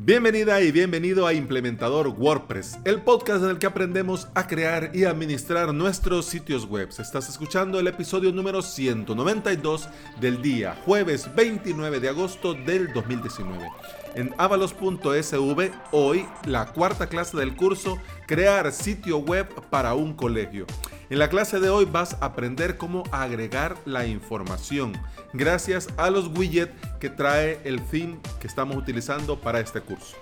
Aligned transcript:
Bienvenida 0.00 0.60
y 0.62 0.70
bienvenido 0.70 1.26
a 1.26 1.32
Implementador 1.32 2.06
WordPress, 2.06 2.78
el 2.84 3.02
podcast 3.02 3.42
en 3.42 3.50
el 3.50 3.58
que 3.58 3.66
aprendemos 3.66 4.28
a 4.36 4.46
crear 4.46 4.92
y 4.94 5.02
administrar 5.02 5.74
nuestros 5.74 6.26
sitios 6.26 6.66
web. 6.66 6.88
Estás 6.96 7.28
escuchando 7.28 7.80
el 7.80 7.88
episodio 7.88 8.30
número 8.30 8.62
192 8.62 9.88
del 10.20 10.40
día, 10.40 10.76
jueves 10.84 11.28
29 11.34 11.98
de 11.98 12.10
agosto 12.10 12.54
del 12.54 12.92
2019. 12.92 13.68
En 14.18 14.34
avalos.sv, 14.36 15.70
hoy 15.92 16.26
la 16.44 16.66
cuarta 16.72 17.06
clase 17.06 17.36
del 17.36 17.54
curso 17.54 17.98
Crear 18.26 18.72
sitio 18.72 19.18
web 19.18 19.46
para 19.70 19.94
un 19.94 20.12
colegio. 20.12 20.66
En 21.08 21.20
la 21.20 21.30
clase 21.30 21.60
de 21.60 21.70
hoy 21.70 21.84
vas 21.84 22.14
a 22.14 22.26
aprender 22.26 22.78
cómo 22.78 23.04
agregar 23.12 23.76
la 23.84 24.08
información 24.08 24.92
gracias 25.32 25.86
a 25.96 26.10
los 26.10 26.36
widgets 26.36 26.72
que 26.98 27.10
trae 27.10 27.60
el 27.62 27.80
theme 27.80 28.18
que 28.40 28.48
estamos 28.48 28.76
utilizando 28.76 29.38
para 29.38 29.60
este 29.60 29.80
curso. 29.82 30.16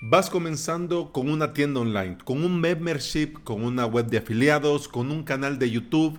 Vas 0.00 0.28
comenzando 0.28 1.12
con 1.12 1.30
una 1.30 1.52
tienda 1.52 1.78
online, 1.78 2.18
con 2.24 2.42
un 2.42 2.60
membership, 2.60 3.34
con 3.44 3.62
una 3.62 3.86
web 3.86 4.06
de 4.06 4.18
afiliados, 4.18 4.88
con 4.88 5.12
un 5.12 5.22
canal 5.22 5.60
de 5.60 5.70
YouTube 5.70 6.18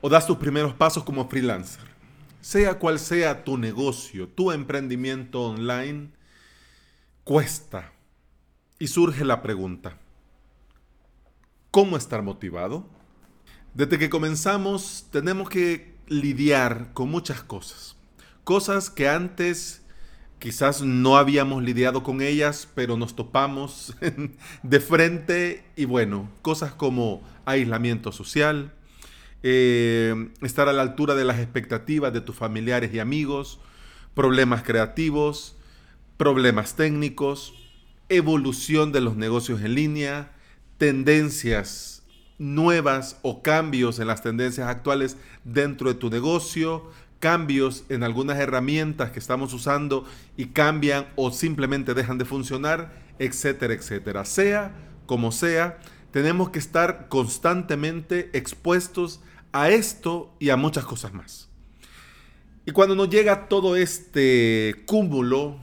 o 0.00 0.08
das 0.08 0.26
tus 0.26 0.38
primeros 0.38 0.74
pasos 0.74 1.04
como 1.04 1.28
freelancer. 1.28 1.89
Sea 2.40 2.78
cual 2.78 2.98
sea 2.98 3.44
tu 3.44 3.58
negocio, 3.58 4.28
tu 4.28 4.52
emprendimiento 4.52 5.42
online, 5.42 6.10
cuesta. 7.24 7.92
Y 8.78 8.86
surge 8.86 9.24
la 9.24 9.42
pregunta, 9.42 9.98
¿Cómo 11.70 11.96
estar 11.96 12.24
motivado? 12.24 12.84
Desde 13.74 13.96
que 13.96 14.10
comenzamos 14.10 15.06
tenemos 15.12 15.48
que 15.48 15.94
lidiar 16.08 16.92
con 16.94 17.08
muchas 17.08 17.44
cosas. 17.44 17.96
Cosas 18.42 18.90
que 18.90 19.08
antes 19.08 19.82
quizás 20.40 20.82
no 20.82 21.16
habíamos 21.16 21.62
lidiado 21.62 22.02
con 22.02 22.22
ellas, 22.22 22.68
pero 22.74 22.96
nos 22.96 23.14
topamos 23.14 23.94
de 24.64 24.80
frente 24.80 25.64
y 25.76 25.84
bueno, 25.84 26.28
cosas 26.42 26.72
como 26.72 27.22
aislamiento 27.44 28.10
social, 28.10 28.74
eh, 29.42 30.30
estar 30.42 30.68
a 30.68 30.72
la 30.72 30.82
altura 30.82 31.14
de 31.14 31.24
las 31.24 31.38
expectativas 31.38 32.12
de 32.12 32.20
tus 32.20 32.36
familiares 32.36 32.92
y 32.92 32.98
amigos, 32.98 33.60
problemas 34.14 34.62
creativos, 34.62 35.56
problemas 36.16 36.76
técnicos, 36.76 37.54
evolución 38.08 38.92
de 38.92 39.00
los 39.00 39.16
negocios 39.16 39.62
en 39.62 39.74
línea, 39.74 40.32
tendencias 40.76 42.02
nuevas 42.38 43.18
o 43.22 43.42
cambios 43.42 43.98
en 43.98 44.06
las 44.06 44.22
tendencias 44.22 44.68
actuales 44.68 45.16
dentro 45.44 45.88
de 45.88 45.94
tu 45.94 46.10
negocio, 46.10 46.90
cambios 47.18 47.84
en 47.90 48.02
algunas 48.02 48.38
herramientas 48.38 49.10
que 49.10 49.18
estamos 49.18 49.52
usando 49.52 50.06
y 50.36 50.46
cambian 50.46 51.06
o 51.16 51.30
simplemente 51.30 51.94
dejan 51.94 52.18
de 52.18 52.24
funcionar, 52.24 52.94
etcétera, 53.18 53.74
etcétera. 53.74 54.24
Sea 54.24 54.74
como 55.06 55.32
sea, 55.32 55.78
tenemos 56.12 56.50
que 56.50 56.58
estar 56.58 57.08
constantemente 57.08 58.30
expuestos 58.32 59.20
a 59.52 59.68
esto 59.70 60.34
y 60.38 60.50
a 60.50 60.56
muchas 60.56 60.84
cosas 60.84 61.12
más. 61.12 61.48
Y 62.66 62.72
cuando 62.72 62.94
nos 62.94 63.08
llega 63.08 63.48
todo 63.48 63.76
este 63.76 64.82
cúmulo, 64.86 65.56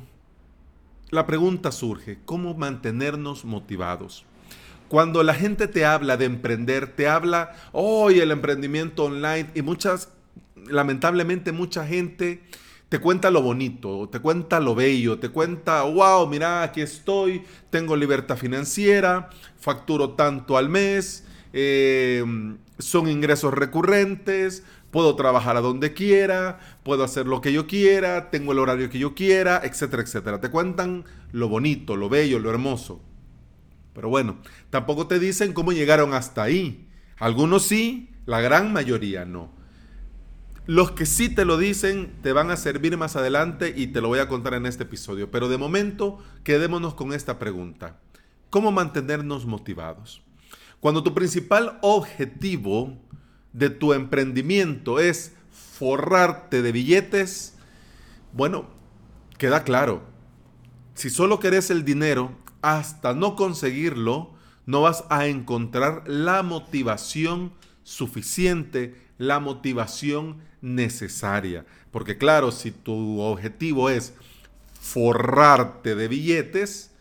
la 1.10 1.26
pregunta 1.26 1.72
surge, 1.72 2.20
¿cómo 2.26 2.54
mantenernos 2.54 3.46
motivados? 3.46 4.26
Cuando 4.90 5.24
la 5.24 5.34
gente 5.34 5.68
te 5.68 5.86
habla 5.86 6.18
de 6.18 6.26
emprender, 6.26 6.96
te 6.96 7.08
habla 7.08 7.56
hoy 7.72 8.20
el 8.20 8.32
emprendimiento 8.32 9.06
online 9.06 9.50
y 9.54 9.62
muchas, 9.62 10.10
lamentablemente 10.66 11.52
mucha 11.52 11.86
gente 11.86 12.42
te 12.90 13.00
cuenta 13.00 13.30
lo 13.32 13.42
bonito, 13.42 14.08
te 14.10 14.20
cuenta 14.20 14.60
lo 14.60 14.76
bello, 14.76 15.20
te 15.20 15.30
cuenta, 15.30 15.84
wow, 15.84 16.26
mira, 16.28 16.64
aquí 16.64 16.82
estoy, 16.82 17.44
tengo 17.70 17.96
libertad 17.96 18.38
financiera, 18.38 19.30
facturo 19.58 20.12
tanto 20.12 20.58
al 20.58 20.70
mes, 20.70 21.26
eh, 21.52 22.24
son 22.80 23.10
ingresos 23.10 23.54
recurrentes, 23.54 24.64
puedo 24.92 25.16
trabajar 25.16 25.58
a 25.58 25.62
donde 25.62 25.94
quiera, 25.94 26.60
puedo 26.84 27.04
hacer 27.04 27.26
lo 27.26 27.42
que 27.42 27.54
yo 27.54 27.68
quiera, 27.68 28.30
tengo 28.30 28.52
el 28.52 28.60
horario 28.60 28.90
que 28.90 29.00
yo 29.00 29.16
quiera, 29.16 29.62
etcétera, 29.64 30.04
etcétera. 30.04 30.42
Te 30.42 30.50
cuentan 30.50 31.06
lo 31.32 31.50
bonito, 31.50 31.96
lo 31.96 32.10
bello, 32.10 32.40
lo 32.40 32.50
hermoso. 32.50 33.02
Pero 33.94 34.10
bueno, 34.10 34.38
tampoco 34.70 35.08
te 35.08 35.20
dicen 35.20 35.54
cómo 35.54 35.72
llegaron 35.72 36.14
hasta 36.14 36.44
ahí. 36.44 36.88
Algunos 37.18 37.64
sí, 37.64 38.12
la 38.26 38.42
gran 38.42 38.72
mayoría 38.72 39.26
no. 39.26 39.52
Los 40.68 40.92
que 40.92 41.06
sí 41.06 41.30
te 41.30 41.46
lo 41.46 41.58
dicen 41.58 42.14
te 42.22 42.34
van 42.34 42.52
a 42.52 42.58
servir 42.58 42.98
más 42.98 43.16
adelante 43.16 43.74
y 43.76 43.88
te 43.88 44.02
lo 44.02 44.10
voy 44.10 44.20
a 44.20 44.28
contar 44.28 44.54
en 44.54 44.66
este 44.66 44.84
episodio. 44.84 45.32
Pero 45.32 45.48
de 45.48 45.58
momento, 45.58 46.20
quedémonos 46.44 46.94
con 46.94 47.14
esta 47.14 47.40
pregunta. 47.40 48.00
¿Cómo 48.50 48.72
mantenernos 48.72 49.46
motivados? 49.46 50.27
Cuando 50.80 51.04
tu 51.04 51.14
principal 51.14 51.80
objetivo 51.82 52.98
de 53.54 53.70
tu 53.70 53.94
emprendimiento 53.94 55.00
es 55.00 55.34
forrarte 55.52 56.62
de 56.62 56.72
billetes, 56.72 57.56
bueno, 58.34 58.68
queda 59.38 59.64
claro. 59.64 60.04
Si 60.94 61.10
solo 61.10 61.40
querés 61.40 61.70
el 61.72 61.84
dinero, 61.84 62.32
hasta 62.62 63.14
no 63.14 63.36
conseguirlo, 63.36 64.34
no 64.66 64.82
vas 64.82 65.06
a 65.10 65.28
encontrar 65.28 66.04
la 66.06 66.44
motivación 66.44 67.54
suficiente, 67.84 68.96
la 69.18 69.40
motivación 69.40 70.42
necesaria. 70.62 71.66
Porque 71.92 72.18
claro, 72.18 72.52
si 72.52 72.72
tu 72.72 73.20
objetivo 73.22 73.90
es 73.90 74.14
forrarte 74.80 75.96
de 75.96 76.08
billetes, 76.08 76.92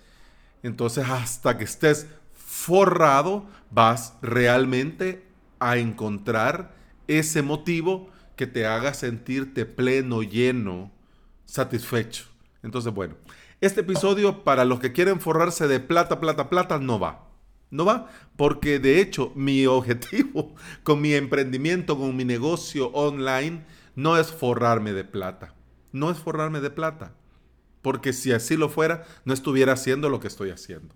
entonces 0.62 1.06
hasta 1.08 1.58
que 1.58 1.64
estés 1.64 2.06
forrado 2.56 3.46
vas 3.70 4.14
realmente 4.22 5.26
a 5.60 5.76
encontrar 5.76 6.74
ese 7.06 7.42
motivo 7.42 8.08
que 8.34 8.46
te 8.46 8.66
haga 8.66 8.94
sentirte 8.94 9.66
pleno, 9.66 10.22
lleno, 10.22 10.90
satisfecho. 11.44 12.24
Entonces, 12.62 12.92
bueno, 12.94 13.14
este 13.60 13.82
episodio 13.82 14.42
para 14.42 14.64
los 14.64 14.80
que 14.80 14.92
quieren 14.92 15.20
forrarse 15.20 15.68
de 15.68 15.80
plata, 15.80 16.18
plata, 16.18 16.48
plata, 16.48 16.78
no 16.78 16.98
va. 16.98 17.28
No 17.70 17.84
va, 17.84 18.10
porque 18.36 18.78
de 18.78 19.00
hecho 19.00 19.32
mi 19.34 19.66
objetivo 19.66 20.54
con 20.82 21.02
mi 21.02 21.12
emprendimiento, 21.12 21.98
con 21.98 22.16
mi 22.16 22.24
negocio 22.24 22.88
online, 22.88 23.64
no 23.94 24.16
es 24.16 24.28
forrarme 24.28 24.92
de 24.92 25.04
plata. 25.04 25.54
No 25.92 26.10
es 26.10 26.18
forrarme 26.18 26.60
de 26.60 26.70
plata. 26.70 27.12
Porque 27.82 28.14
si 28.14 28.32
así 28.32 28.56
lo 28.56 28.70
fuera, 28.70 29.04
no 29.26 29.34
estuviera 29.34 29.74
haciendo 29.74 30.08
lo 30.08 30.20
que 30.20 30.28
estoy 30.28 30.50
haciendo. 30.50 30.94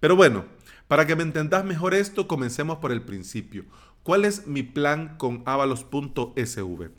Pero 0.00 0.16
bueno, 0.16 0.46
para 0.90 1.06
que 1.06 1.14
me 1.14 1.22
entendas 1.22 1.64
mejor 1.64 1.94
esto, 1.94 2.26
comencemos 2.26 2.78
por 2.78 2.90
el 2.90 3.02
principio. 3.02 3.64
¿Cuál 4.02 4.24
es 4.24 4.48
mi 4.48 4.64
plan 4.64 5.14
con 5.16 5.44
avalos.sv? 5.46 6.90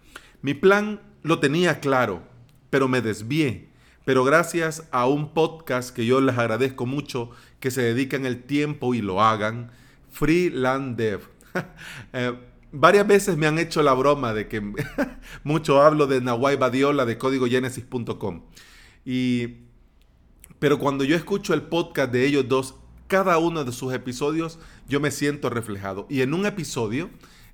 Mi 0.42 0.54
plan 0.54 1.02
lo 1.24 1.40
tenía 1.40 1.82
claro, 1.82 2.24
pero 2.70 2.88
me 2.88 3.02
desvié 3.02 3.72
pero 4.06 4.24
gracias 4.24 4.88
a 4.92 5.06
un 5.06 5.34
podcast 5.34 5.96
que 5.96 6.06
yo 6.06 6.22
les 6.22 6.38
agradezco 6.38 6.86
mucho 6.86 7.30
que 7.60 7.70
se 7.70 7.82
dedican 7.82 8.26
el 8.26 8.44
tiempo 8.44 8.96
y 8.96 9.02
lo 9.02 9.22
hagan, 9.22 9.72
Freeland 10.10 10.98
Dev. 10.98 11.22
Eh, 12.14 12.34
varias 12.72 13.06
veces 13.06 13.36
me 13.36 13.46
han 13.46 13.60
hecho 13.60 13.84
la 13.84 13.94
broma 13.94 14.34
de 14.34 14.48
que 14.48 14.62
mucho 15.44 15.82
hablo 15.82 16.08
de 16.08 16.22
Nawai 16.22 16.56
Badiola 16.56 17.06
de 17.06 17.18
códigogenesis.com. 17.18 18.44
Y, 19.06 19.48
pero 20.60 20.80
cuando 20.80 21.04
yo 21.04 21.16
escucho 21.16 21.54
el 21.54 21.64
podcast 21.64 22.12
de 22.12 22.26
ellos 22.26 22.48
dos, 22.48 22.76
cada 23.12 23.38
uno 23.40 23.66
de 23.66 23.74
sus 23.74 23.94
episodios, 23.94 24.58
yo 24.88 25.02
me 25.02 25.12
siento 25.12 25.50
reflejado. 25.50 26.08
Y 26.10 26.22
en 26.22 26.34
un 26.34 26.46
episodio, 26.46 27.10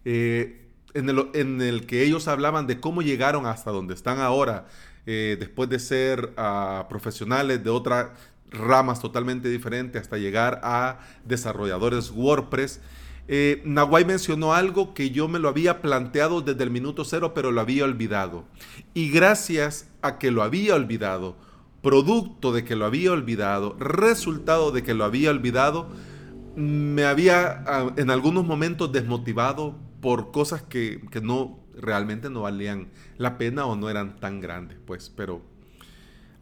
eh, 0.05 0.67
en, 0.93 1.09
el, 1.09 1.29
en 1.33 1.63
el 1.63 1.87
que 1.87 2.03
ellos 2.03 2.27
hablaban 2.27 2.67
de 2.67 2.79
cómo 2.79 3.01
llegaron 3.01 3.47
hasta 3.47 3.71
donde 3.71 3.95
están 3.95 4.19
ahora, 4.19 4.67
eh, 5.07 5.35
después 5.39 5.67
de 5.67 5.79
ser 5.79 6.31
ah, 6.37 6.85
profesionales 6.89 7.63
de 7.63 7.71
otras 7.71 8.09
ramas 8.51 9.01
totalmente 9.01 9.49
diferentes 9.49 9.99
hasta 9.99 10.19
llegar 10.19 10.61
a 10.63 10.99
desarrolladores 11.25 12.11
WordPress. 12.11 12.79
Eh, 13.27 13.63
mencionó 13.65 14.53
algo 14.53 14.93
que 14.93 15.09
yo 15.09 15.27
me 15.27 15.39
lo 15.39 15.49
había 15.49 15.81
planteado 15.81 16.41
desde 16.41 16.63
el 16.63 16.69
minuto 16.69 17.03
cero, 17.03 17.33
pero 17.33 17.51
lo 17.51 17.61
había 17.61 17.83
olvidado. 17.83 18.45
Y 18.93 19.09
gracias 19.09 19.89
a 20.03 20.19
que 20.19 20.29
lo 20.29 20.43
había 20.43 20.75
olvidado, 20.75 21.35
producto 21.87 22.51
de 22.51 22.65
que 22.65 22.75
lo 22.75 22.83
había 22.83 23.13
olvidado, 23.13 23.77
resultado 23.79 24.73
de 24.73 24.83
que 24.83 24.93
lo 24.93 25.05
había 25.05 25.29
olvidado, 25.29 25.87
me 26.57 27.05
había 27.05 27.63
ah, 27.65 27.93
en 27.95 28.09
algunos 28.09 28.45
momentos 28.45 28.91
desmotivado 28.91 29.73
por 30.01 30.31
cosas 30.31 30.61
que, 30.61 30.99
que 31.09 31.21
no 31.21 31.61
realmente 31.77 32.29
no 32.29 32.41
valían 32.41 32.89
la 33.17 33.37
pena 33.37 33.65
o 33.65 33.77
no 33.77 33.89
eran 33.89 34.19
tan 34.19 34.41
grandes, 34.41 34.77
pues, 34.85 35.09
pero 35.09 35.41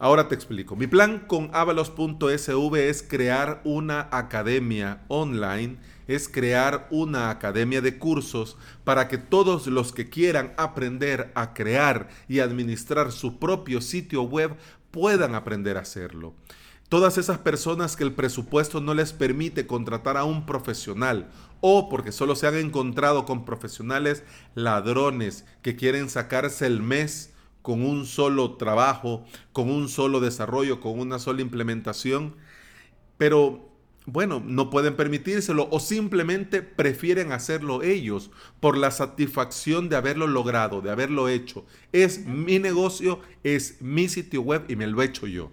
ahora 0.00 0.26
te 0.26 0.34
explico. 0.34 0.74
Mi 0.74 0.88
plan 0.88 1.20
con 1.28 1.50
avalos.sv 1.52 2.88
es 2.88 3.04
crear 3.04 3.60
una 3.62 4.08
academia 4.10 5.04
online, 5.06 5.76
es 6.08 6.28
crear 6.28 6.88
una 6.90 7.30
academia 7.30 7.80
de 7.80 7.98
cursos 7.98 8.58
para 8.82 9.06
que 9.06 9.18
todos 9.18 9.68
los 9.68 9.92
que 9.92 10.08
quieran 10.08 10.54
aprender 10.56 11.30
a 11.36 11.54
crear 11.54 12.08
y 12.26 12.40
administrar 12.40 13.12
su 13.12 13.38
propio 13.38 13.80
sitio 13.80 14.22
web 14.22 14.56
puedan 14.96 15.34
aprender 15.34 15.76
a 15.76 15.80
hacerlo. 15.80 16.32
Todas 16.88 17.18
esas 17.18 17.36
personas 17.36 17.96
que 17.96 18.04
el 18.04 18.14
presupuesto 18.14 18.80
no 18.80 18.94
les 18.94 19.12
permite 19.12 19.66
contratar 19.66 20.16
a 20.16 20.24
un 20.24 20.46
profesional 20.46 21.28
o 21.60 21.90
porque 21.90 22.12
solo 22.12 22.34
se 22.34 22.46
han 22.46 22.56
encontrado 22.56 23.26
con 23.26 23.44
profesionales 23.44 24.22
ladrones 24.54 25.44
que 25.60 25.76
quieren 25.76 26.08
sacarse 26.08 26.64
el 26.64 26.80
mes 26.80 27.34
con 27.60 27.84
un 27.84 28.06
solo 28.06 28.56
trabajo, 28.56 29.26
con 29.52 29.68
un 29.68 29.90
solo 29.90 30.20
desarrollo, 30.20 30.80
con 30.80 30.98
una 30.98 31.18
sola 31.18 31.42
implementación, 31.42 32.34
pero 33.18 33.75
bueno, 34.06 34.40
no 34.44 34.70
pueden 34.70 34.94
permitírselo 34.94 35.68
o 35.70 35.80
simplemente 35.80 36.62
prefieren 36.62 37.32
hacerlo 37.32 37.82
ellos 37.82 38.30
por 38.60 38.78
la 38.78 38.92
satisfacción 38.92 39.88
de 39.88 39.96
haberlo 39.96 40.28
logrado, 40.28 40.80
de 40.80 40.90
haberlo 40.90 41.28
hecho. 41.28 41.66
Es 41.92 42.24
mi 42.24 42.60
negocio, 42.60 43.20
es 43.42 43.82
mi 43.82 44.08
sitio 44.08 44.42
web 44.42 44.64
y 44.68 44.76
me 44.76 44.86
lo 44.86 45.02
he 45.02 45.06
hecho 45.06 45.26
yo. 45.26 45.50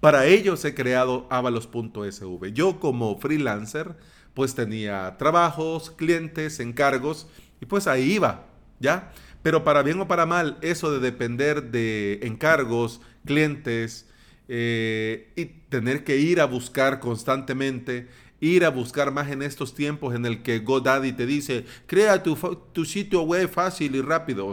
Para 0.00 0.26
ellos 0.26 0.64
he 0.64 0.74
creado 0.74 1.28
avalos.sv. 1.30 2.52
Yo 2.52 2.80
como 2.80 3.18
freelancer 3.18 3.96
pues 4.34 4.56
tenía 4.56 5.16
trabajos, 5.16 5.92
clientes, 5.92 6.58
encargos 6.58 7.28
y 7.60 7.66
pues 7.66 7.86
ahí 7.86 8.14
iba, 8.14 8.46
¿ya? 8.80 9.12
Pero 9.42 9.62
para 9.62 9.82
bien 9.82 10.00
o 10.00 10.08
para 10.08 10.26
mal, 10.26 10.58
eso 10.60 10.90
de 10.90 10.98
depender 10.98 11.70
de 11.70 12.18
encargos, 12.22 13.00
clientes 13.24 14.08
eh, 14.54 15.32
y 15.34 15.46
tener 15.46 16.04
que 16.04 16.18
ir 16.18 16.38
a 16.38 16.44
buscar 16.44 17.00
constantemente, 17.00 18.08
ir 18.38 18.66
a 18.66 18.68
buscar 18.68 19.10
más 19.10 19.30
en 19.30 19.40
estos 19.40 19.74
tiempos 19.74 20.14
en 20.14 20.26
el 20.26 20.42
que 20.42 20.58
GoDaddy 20.58 21.12
te 21.12 21.24
dice, 21.24 21.64
crea 21.86 22.22
tu, 22.22 22.36
tu 22.74 22.84
sitio 22.84 23.22
web 23.22 23.48
fácil 23.48 23.96
y 23.96 24.02
rápido, 24.02 24.52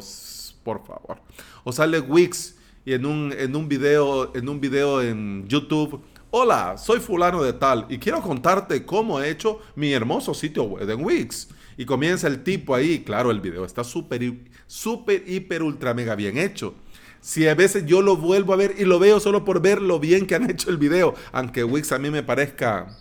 por 0.64 0.86
favor. 0.86 1.20
O 1.66 1.74
sale 1.74 2.00
Wix 2.00 2.56
y 2.86 2.94
en 2.94 3.06
un, 3.06 3.34
en 3.38 3.54
un 3.54 3.68
video, 3.68 4.34
en 4.34 4.48
un 4.48 4.62
video 4.62 5.02
en 5.02 5.46
YouTube, 5.50 6.02
hola, 6.30 6.78
soy 6.78 7.02
fulano 7.02 7.44
de 7.44 7.52
tal 7.52 7.86
y 7.90 7.98
quiero 7.98 8.22
contarte 8.22 8.86
cómo 8.86 9.20
he 9.20 9.30
hecho 9.30 9.60
mi 9.76 9.92
hermoso 9.92 10.34
sitio 10.34 10.64
web 10.64 10.90
en 10.90 11.04
Wix. 11.04 11.50
Y 11.76 11.84
comienza 11.84 12.28
el 12.28 12.42
tipo 12.42 12.74
ahí, 12.74 13.00
claro, 13.00 13.32
el 13.32 13.42
video 13.42 13.66
está 13.66 13.84
súper, 13.84 14.34
súper, 14.66 15.26
hiper, 15.28 15.62
ultra, 15.62 15.94
mega 15.94 16.16
bien 16.16 16.38
hecho. 16.38 16.76
Si 17.22 17.48
a 17.48 17.56
veces 17.56 17.86
yo 17.86 18.02
lo 18.02 18.16
vuelvo 18.18 18.54
a 18.54 18.56
ver 18.56 18.76
y 18.78 18.86
lo 18.86 19.00
veo 19.00 19.20
solo 19.20 19.44
por 19.44 19.62
ver 19.62 19.82
lo 19.82 20.00
bien 20.00 20.26
que 20.26 20.36
han 20.36 20.50
hecho 20.50 20.70
el 20.70 20.78
video, 20.78 21.16
aunque 21.32 21.64
Wix 21.64 21.92
a 21.92 22.00
mí 22.00 22.10
me 22.10 22.24
parezca 22.24 22.98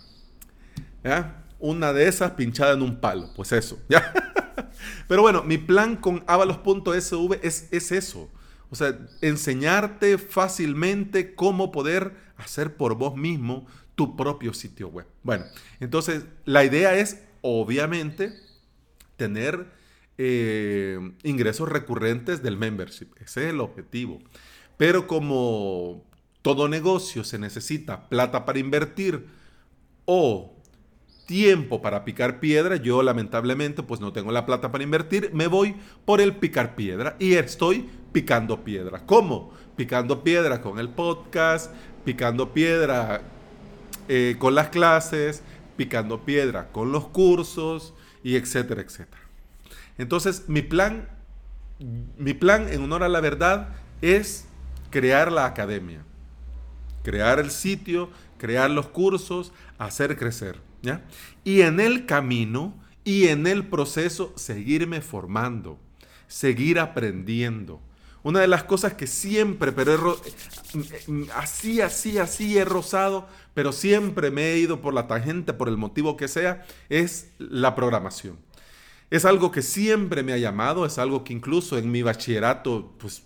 una 1.59 1.93
de 1.93 2.07
esas 2.07 2.31
pinchada 2.31 2.73
en 2.73 2.81
un 2.81 2.99
palo, 2.99 3.29
pues 3.35 3.51
eso. 3.51 3.79
¿ya? 3.89 4.13
Pero 5.07 5.21
bueno, 5.21 5.43
mi 5.43 5.57
plan 5.57 5.95
con 5.95 6.23
avalos.sv 6.27 7.39
es, 7.41 7.67
es 7.71 7.91
eso. 7.91 8.29
O 8.69 8.75
sea, 8.75 8.97
enseñarte 9.21 10.17
fácilmente 10.17 11.33
cómo 11.33 11.71
poder 11.71 12.13
hacer 12.37 12.75
por 12.75 12.95
vos 12.95 13.15
mismo 13.15 13.65
tu 13.95 14.15
propio 14.15 14.53
sitio 14.53 14.89
web. 14.89 15.07
Bueno, 15.23 15.45
entonces 15.79 16.25
la 16.45 16.63
idea 16.63 16.95
es, 16.95 17.23
obviamente, 17.41 18.33
tener 19.17 19.78
eh, 20.21 20.99
ingresos 21.23 21.69
recurrentes 21.69 22.43
del 22.43 22.57
membership. 22.57 23.07
Ese 23.21 23.45
es 23.45 23.49
el 23.51 23.61
objetivo. 23.61 24.19
Pero 24.75 25.07
como 25.07 26.03
todo 26.41 26.67
negocio 26.67 27.23
se 27.23 27.39
necesita 27.39 28.09
plata 28.09 28.43
para 28.43 28.59
invertir 28.59 29.25
o 30.03 30.53
tiempo 31.25 31.81
para 31.81 32.03
picar 32.03 32.41
piedra, 32.41 32.75
yo 32.75 33.01
lamentablemente 33.01 33.81
pues 33.81 34.01
no 34.01 34.11
tengo 34.11 34.33
la 34.33 34.45
plata 34.45 34.73
para 34.73 34.83
invertir, 34.83 35.31
me 35.33 35.47
voy 35.47 35.77
por 36.03 36.19
el 36.19 36.35
picar 36.35 36.75
piedra 36.75 37.15
y 37.17 37.35
estoy 37.35 37.89
picando 38.11 38.65
piedra. 38.65 39.05
¿Cómo? 39.05 39.53
Picando 39.77 40.21
piedra 40.21 40.61
con 40.61 40.79
el 40.79 40.89
podcast, 40.89 41.73
picando 42.03 42.51
piedra 42.51 43.21
eh, 44.09 44.35
con 44.37 44.53
las 44.53 44.67
clases, 44.67 45.43
picando 45.77 46.25
piedra 46.25 46.73
con 46.73 46.91
los 46.91 47.07
cursos 47.07 47.93
y 48.21 48.35
etcétera, 48.35 48.81
etcétera. 48.81 49.18
Entonces, 49.99 50.45
mi 50.47 50.61
plan, 50.61 51.07
mi 52.17 52.33
plan 52.33 52.69
en 52.69 52.81
honor 52.81 53.03
a 53.03 53.09
la 53.09 53.19
verdad 53.19 53.75
es 54.01 54.45
crear 54.89 55.29
la 55.31 55.45
academia, 55.45 56.03
crear 57.03 57.37
el 57.37 57.51
sitio, 57.51 58.09
crear 58.37 58.71
los 58.71 58.87
cursos, 58.87 59.51
hacer 59.77 60.17
crecer, 60.17 60.59
¿ya? 60.81 61.01
Y 61.43 61.61
en 61.61 61.81
el 61.81 62.05
camino 62.05 62.73
y 63.03 63.27
en 63.27 63.45
el 63.45 63.67
proceso 63.67 64.33
seguirme 64.37 65.01
formando, 65.01 65.77
seguir 66.27 66.79
aprendiendo. 66.79 67.81
Una 68.23 68.39
de 68.39 68.47
las 68.47 68.63
cosas 68.63 68.93
que 68.93 69.05
siempre, 69.07 69.73
pero 69.73 70.17
así, 71.35 71.81
así, 71.81 72.17
así 72.17 72.57
he 72.57 72.63
rozado, 72.63 73.27
pero 73.53 73.73
siempre 73.73 74.31
me 74.31 74.51
he 74.51 74.59
ido 74.59 74.81
por 74.81 74.93
la 74.93 75.07
tangente, 75.07 75.53
por 75.53 75.67
el 75.67 75.75
motivo 75.75 76.15
que 76.15 76.29
sea, 76.29 76.65
es 76.87 77.31
la 77.37 77.75
programación. 77.75 78.37
Es 79.11 79.25
algo 79.25 79.51
que 79.51 79.61
siempre 79.61 80.21
me 80.23 80.33
ha 80.33 80.37
llamado, 80.37 80.85
es 80.85 80.99
algo 80.99 81.23
que 81.23 81.33
incluso 81.33 81.77
en 81.77 81.91
mi 81.91 82.03
bachillerato, 82.03 82.93
pues 82.99 83.23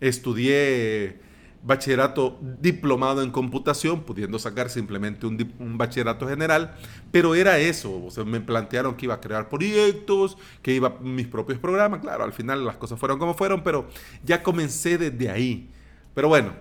estudié 0.00 1.18
bachillerato 1.62 2.38
diplomado 2.60 3.22
en 3.22 3.30
computación, 3.30 4.02
pudiendo 4.02 4.38
sacar 4.38 4.68
simplemente 4.68 5.26
un, 5.26 5.78
bachillerato 5.78 6.28
general, 6.28 6.76
pero 7.10 7.34
era 7.34 7.58
eso, 7.58 8.04
o 8.04 8.10
sea, 8.10 8.24
me 8.24 8.40
plantearon 8.40 8.96
que 8.96 9.06
iba 9.06 9.14
a 9.14 9.20
crear 9.20 9.48
proyectos, 9.48 10.36
que 10.60 10.74
iba 10.74 10.98
mis 11.00 11.26
propios 11.26 11.58
programas, 11.58 12.00
claro, 12.00 12.24
al 12.24 12.34
final 12.34 12.66
las 12.66 12.76
cosas 12.76 12.98
fueron 12.98 13.18
como 13.18 13.32
fueron, 13.32 13.62
pero 13.62 13.88
ya 14.22 14.42
comencé 14.42 14.98
desde 14.98 15.30
ahí. 15.30 15.70
Pero 16.14 16.28
bueno, 16.28 16.52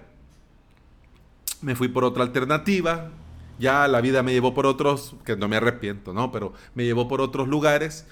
me 1.62 1.76
fui 1.76 1.90
por 1.90 2.06
otra 2.06 2.24
alternativa, 2.24 3.12
ya 3.60 3.90
la 3.90 4.00
vida 4.00 4.24
me 4.24 4.32
llevó 4.32 4.54
por 4.54 4.66
otros, 4.66 5.16
que 5.26 5.36
no 5.36 5.50
me 5.50 5.58
arrepiento, 5.58 6.14
¿no? 6.14 6.32
Pero 6.32 6.54
me 6.76 6.86
llevó 6.86 7.10
por 7.10 7.20
otros 7.20 7.50
lugares 7.50 8.06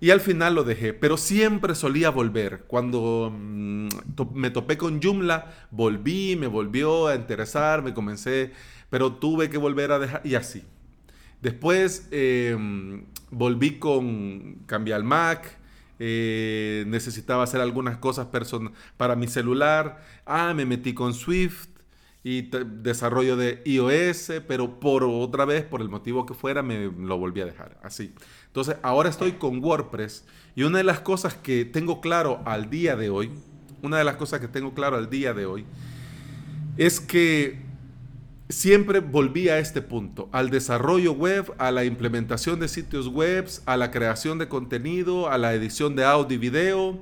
y 0.00 0.10
al 0.10 0.20
final 0.20 0.54
lo 0.54 0.64
dejé, 0.64 0.92
pero 0.92 1.16
siempre 1.16 1.74
solía 1.74 2.10
volver. 2.10 2.64
Cuando 2.66 3.32
mm, 3.34 3.88
me 4.34 4.50
topé 4.50 4.78
con 4.78 5.02
Joomla, 5.02 5.52
volví, 5.70 6.36
me 6.36 6.46
volvió 6.46 7.08
a 7.08 7.16
interesar, 7.16 7.82
me 7.82 7.94
comencé, 7.94 8.52
pero 8.90 9.14
tuve 9.14 9.50
que 9.50 9.58
volver 9.58 9.92
a 9.92 9.98
dejar 9.98 10.22
y 10.24 10.34
así. 10.36 10.62
Después 11.42 12.08
em, 12.10 13.06
volví 13.30 13.78
con, 13.78 14.62
cambié 14.66 14.94
al 14.94 15.04
Mac, 15.04 15.58
eh, 15.98 16.84
necesitaba 16.86 17.42
hacer 17.42 17.60
algunas 17.60 17.98
cosas 17.98 18.28
para 18.96 19.16
mi 19.16 19.26
celular. 19.26 20.02
Ah, 20.26 20.54
me 20.54 20.64
metí 20.64 20.94
con 20.94 21.14
Swift 21.14 21.68
y 22.22 22.42
desarrollo 22.42 23.36
de 23.36 23.62
iOS, 23.64 24.42
pero 24.46 24.80
por 24.80 25.04
otra 25.04 25.44
vez, 25.44 25.64
por 25.64 25.80
el 25.80 25.88
motivo 25.88 26.26
que 26.26 26.34
fuera, 26.34 26.62
me 26.62 26.90
lo 26.90 27.18
volví 27.18 27.40
a 27.40 27.46
dejar. 27.46 27.78
Así. 27.82 28.14
Entonces, 28.58 28.82
ahora 28.82 29.08
estoy 29.08 29.34
con 29.34 29.62
WordPress 29.62 30.24
y 30.56 30.64
una 30.64 30.78
de 30.78 30.84
las 30.84 30.98
cosas 30.98 31.32
que 31.32 31.64
tengo 31.64 32.00
claro 32.00 32.42
al 32.44 32.70
día 32.70 32.96
de 32.96 33.08
hoy, 33.08 33.30
una 33.82 33.98
de 33.98 34.02
las 34.02 34.16
cosas 34.16 34.40
que 34.40 34.48
tengo 34.48 34.74
claro 34.74 34.96
al 34.96 35.08
día 35.08 35.32
de 35.32 35.46
hoy, 35.46 35.64
es 36.76 36.98
que 36.98 37.60
siempre 38.48 38.98
volví 38.98 39.48
a 39.48 39.60
este 39.60 39.80
punto, 39.80 40.28
al 40.32 40.50
desarrollo 40.50 41.12
web, 41.12 41.54
a 41.58 41.70
la 41.70 41.84
implementación 41.84 42.58
de 42.58 42.66
sitios 42.66 43.06
web, 43.06 43.48
a 43.64 43.76
la 43.76 43.92
creación 43.92 44.38
de 44.38 44.48
contenido, 44.48 45.30
a 45.30 45.38
la 45.38 45.54
edición 45.54 45.94
de 45.94 46.04
audio 46.04 46.34
y 46.34 46.38
video. 46.38 47.00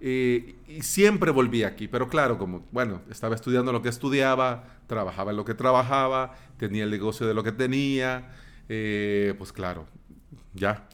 Eh, 0.00 0.54
y 0.66 0.80
siempre 0.80 1.30
volví 1.30 1.62
aquí, 1.62 1.88
pero 1.88 2.08
claro, 2.08 2.38
como, 2.38 2.64
bueno, 2.72 3.02
estaba 3.10 3.34
estudiando 3.34 3.70
lo 3.70 3.82
que 3.82 3.90
estudiaba, 3.90 4.64
trabajaba 4.86 5.30
en 5.30 5.36
lo 5.36 5.44
que 5.44 5.52
trabajaba, 5.52 6.32
tenía 6.56 6.84
el 6.84 6.90
negocio 6.90 7.26
de 7.26 7.34
lo 7.34 7.42
que 7.42 7.52
tenía, 7.52 8.32
eh, 8.70 9.34
pues 9.36 9.52
claro, 9.52 9.86
ya 10.56 10.88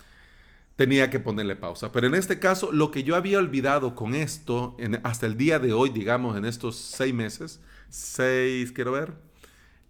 tenía 0.76 1.10
que 1.10 1.20
ponerle 1.20 1.56
pausa. 1.56 1.92
Pero 1.92 2.06
en 2.06 2.14
este 2.14 2.38
caso, 2.38 2.72
lo 2.72 2.90
que 2.90 3.04
yo 3.04 3.16
había 3.16 3.38
olvidado 3.38 3.94
con 3.94 4.14
esto, 4.14 4.76
hasta 5.02 5.26
el 5.26 5.36
día 5.36 5.58
de 5.58 5.72
hoy, 5.72 5.90
digamos, 5.90 6.36
en 6.36 6.44
estos 6.44 6.76
seis 6.76 7.14
meses, 7.14 7.60
seis, 7.88 8.72
quiero 8.72 8.92
ver, 8.92 9.14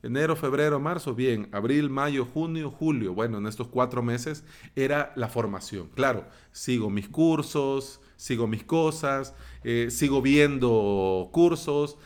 enero, 0.02 0.35
febrero, 0.37 0.81
marzo, 0.81 1.14
bien, 1.14 1.49
abril, 1.52 1.88
mayo, 1.88 2.25
junio, 2.25 2.71
julio, 2.71 3.14
bueno, 3.14 3.38
en 3.38 3.47
estos 3.47 3.69
cuatro 3.69 4.02
meses 4.02 4.45
era 4.75 5.12
la 5.17 5.29
formación. 5.29 5.88
Claro, 5.95 6.26
sigo 6.50 6.91
mis 6.91 7.09
cursos, 7.09 8.00
sigo 8.17 8.47
mis 8.47 8.64
cosas, 8.64 9.35
eh, 9.64 9.88
sigo 9.91 10.21
viendo 10.21 11.31
cursos, 11.33 11.97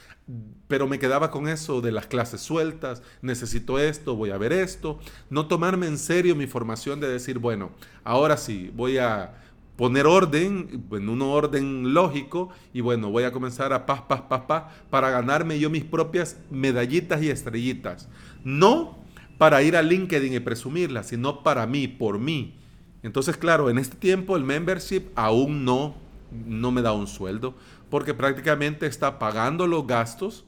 pero 0.66 0.88
me 0.88 0.98
quedaba 0.98 1.30
con 1.30 1.48
eso 1.48 1.80
de 1.80 1.92
las 1.92 2.06
clases 2.06 2.40
sueltas, 2.40 3.02
necesito 3.22 3.78
esto, 3.78 4.16
voy 4.16 4.30
a 4.30 4.38
ver 4.38 4.52
esto, 4.52 4.98
no 5.30 5.46
tomarme 5.46 5.86
en 5.86 5.98
serio 5.98 6.34
mi 6.34 6.46
formación 6.46 6.98
de 6.98 7.08
decir, 7.08 7.38
bueno, 7.38 7.70
ahora 8.02 8.36
sí, 8.36 8.72
voy 8.74 8.98
a 8.98 9.34
poner 9.76 10.06
orden, 10.06 10.84
en 10.90 11.08
un 11.08 11.22
orden 11.22 11.94
lógico, 11.94 12.48
y 12.72 12.80
bueno, 12.80 13.10
voy 13.10 13.24
a 13.24 13.32
comenzar 13.32 13.72
a 13.72 13.86
paz, 13.86 14.02
paz, 14.08 14.22
paz, 14.22 14.42
paz, 14.48 14.64
para 14.90 15.10
ganarme 15.10 15.58
yo 15.58 15.70
mis 15.70 15.84
propias 15.84 16.38
medallitas 16.50 17.22
y 17.22 17.30
estrellitas. 17.30 18.08
No 18.42 18.98
para 19.38 19.62
ir 19.62 19.76
a 19.76 19.82
LinkedIn 19.82 20.32
y 20.32 20.40
presumirlas, 20.40 21.08
sino 21.08 21.42
para 21.42 21.66
mí, 21.66 21.88
por 21.88 22.18
mí. 22.18 22.54
Entonces, 23.02 23.36
claro, 23.36 23.70
en 23.70 23.78
este 23.78 23.96
tiempo 23.96 24.34
el 24.36 24.44
membership 24.44 25.02
aún 25.14 25.64
no, 25.64 25.94
no 26.46 26.72
me 26.72 26.82
da 26.82 26.92
un 26.92 27.06
sueldo 27.06 27.54
porque 27.90 28.14
prácticamente 28.14 28.86
está 28.86 29.18
pagando 29.18 29.66
los 29.66 29.86
gastos 29.86 30.44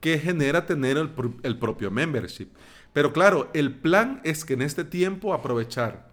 que 0.00 0.18
genera 0.18 0.66
tener 0.66 0.96
el, 0.96 1.58
propio 1.58 1.90
membership. 1.90 2.48
Pero 2.92 3.12
claro, 3.12 3.50
el 3.52 3.74
plan 3.74 4.20
es 4.24 4.44
que 4.44 4.54
en 4.54 4.62
este 4.62 4.84
tiempo 4.84 5.34
aprovechar 5.34 6.08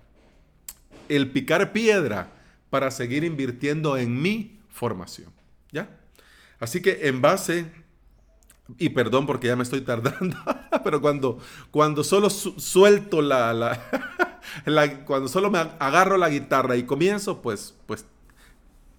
el 1.08 1.32
picar 1.32 1.72
piedra 1.72 2.32
para 2.70 2.92
seguir 2.92 3.24
invirtiendo 3.24 3.98
en 3.98 4.22
mi 4.22 4.60
formación. 4.70 5.32
¿Ya? 5.72 5.90
Así 6.60 6.82
que 6.82 7.08
en 7.08 7.22
base, 7.22 7.72
y 8.78 8.90
perdón 8.90 9.28
porque 9.28 9.48
ya 9.48 9.56
me 9.56 9.64
estoy 9.64 9.82
tardando, 9.82 10.38
pero 10.84 11.00
cuando, 11.00 11.40
cuando 11.70 12.04
solo 12.04 12.30
suelto 12.30 13.22
la, 13.22 13.54
la, 14.66 15.06
cuando 15.06 15.28
solo 15.28 15.52
me 15.52 15.60
agarro 15.80 16.18
la 16.18 16.30
guitarra 16.30 16.76
y 16.76 16.84
comienzo, 16.84 17.42
pues, 17.42 17.76
pues 17.86 18.06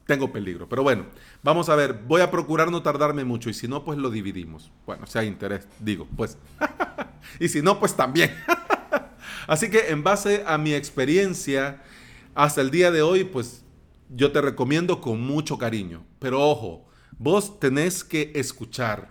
tengo 0.07 0.33
peligro. 0.33 0.69
Pero 0.69 0.83
bueno, 0.83 1.07
vamos 1.43 1.69
a 1.69 1.77
ver, 1.77 2.01
voy 2.07 2.21
a 2.21 2.31
procurar 2.31 2.71
no 2.71 2.83
tardarme 2.83 3.25
mucho 3.25 3.51
y 3.51 3.55
si 3.55 3.69
no, 3.69 3.85
pues 3.85 3.99
lo 3.99 4.11
dividimos. 4.11 4.71
Bueno, 4.87 5.07
si 5.07 5.19
hay 5.19 5.27
interés, 5.27 5.67
digo, 5.81 6.07
pues. 6.17 6.39
y 7.41 7.49
si 7.49 7.61
no, 7.61 7.79
pues 7.79 7.95
también. 7.95 8.31
Así 9.47 9.69
que 9.69 9.91
en 9.91 10.03
base 10.03 10.45
a 10.47 10.57
mi 10.59 10.75
experiencia 10.75 11.83
hasta 12.35 12.61
el 12.61 12.71
día 12.71 12.91
de 12.91 13.03
hoy, 13.03 13.25
pues 13.25 13.65
yo 14.09 14.33
te 14.33 14.41
recomiendo 14.41 15.01
con 15.01 15.21
mucho 15.21 15.59
cariño. 15.59 16.05
Pero 16.19 16.41
ojo, 16.41 16.87
vos 17.19 17.59
tenés 17.59 18.05
que 18.05 18.33
escuchar, 18.35 19.11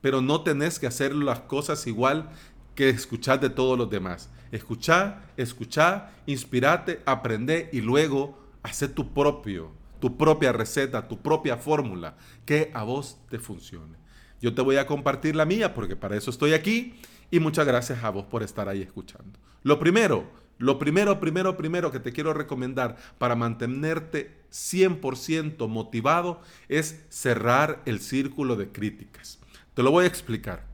pero 0.00 0.20
no 0.20 0.42
tenés 0.42 0.78
que 0.78 0.86
hacer 0.86 1.14
las 1.14 1.40
cosas 1.40 1.86
igual 1.86 2.30
que 2.74 2.90
escuchar 2.90 3.40
de 3.40 3.50
todos 3.50 3.78
los 3.78 3.88
demás. 3.88 4.28
Escuchar, 4.52 5.32
escuchar, 5.36 6.12
inspirate, 6.26 7.00
aprende 7.06 7.70
y 7.72 7.80
luego 7.80 8.38
hacer 8.62 8.92
tu 8.92 9.12
propio 9.12 9.72
tu 10.04 10.18
propia 10.18 10.52
receta, 10.52 11.08
tu 11.08 11.22
propia 11.22 11.56
fórmula, 11.56 12.18
que 12.44 12.70
a 12.74 12.82
vos 12.82 13.16
te 13.30 13.38
funcione. 13.38 13.96
Yo 14.38 14.52
te 14.52 14.60
voy 14.60 14.76
a 14.76 14.86
compartir 14.86 15.34
la 15.34 15.46
mía 15.46 15.72
porque 15.72 15.96
para 15.96 16.14
eso 16.14 16.28
estoy 16.28 16.52
aquí 16.52 16.96
y 17.30 17.40
muchas 17.40 17.66
gracias 17.66 18.04
a 18.04 18.10
vos 18.10 18.26
por 18.26 18.42
estar 18.42 18.68
ahí 18.68 18.82
escuchando. 18.82 19.38
Lo 19.62 19.78
primero, 19.78 20.30
lo 20.58 20.78
primero, 20.78 21.20
primero, 21.20 21.56
primero 21.56 21.90
que 21.90 22.00
te 22.00 22.12
quiero 22.12 22.34
recomendar 22.34 22.98
para 23.16 23.34
mantenerte 23.34 24.42
100% 24.52 25.68
motivado 25.68 26.42
es 26.68 27.06
cerrar 27.08 27.80
el 27.86 27.98
círculo 28.00 28.56
de 28.56 28.68
críticas. 28.68 29.38
Te 29.72 29.82
lo 29.82 29.90
voy 29.90 30.04
a 30.04 30.08
explicar. 30.08 30.66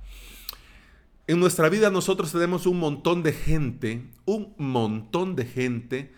En 1.29 1.39
nuestra 1.39 1.69
vida 1.69 1.89
nosotros 1.89 2.33
tenemos 2.33 2.67
un 2.67 2.81
montón 2.81 3.23
de 3.23 3.33
gente, 3.33 4.11
un 4.25 4.55
montón 4.59 5.37
de 5.37 5.45
gente, 5.47 6.13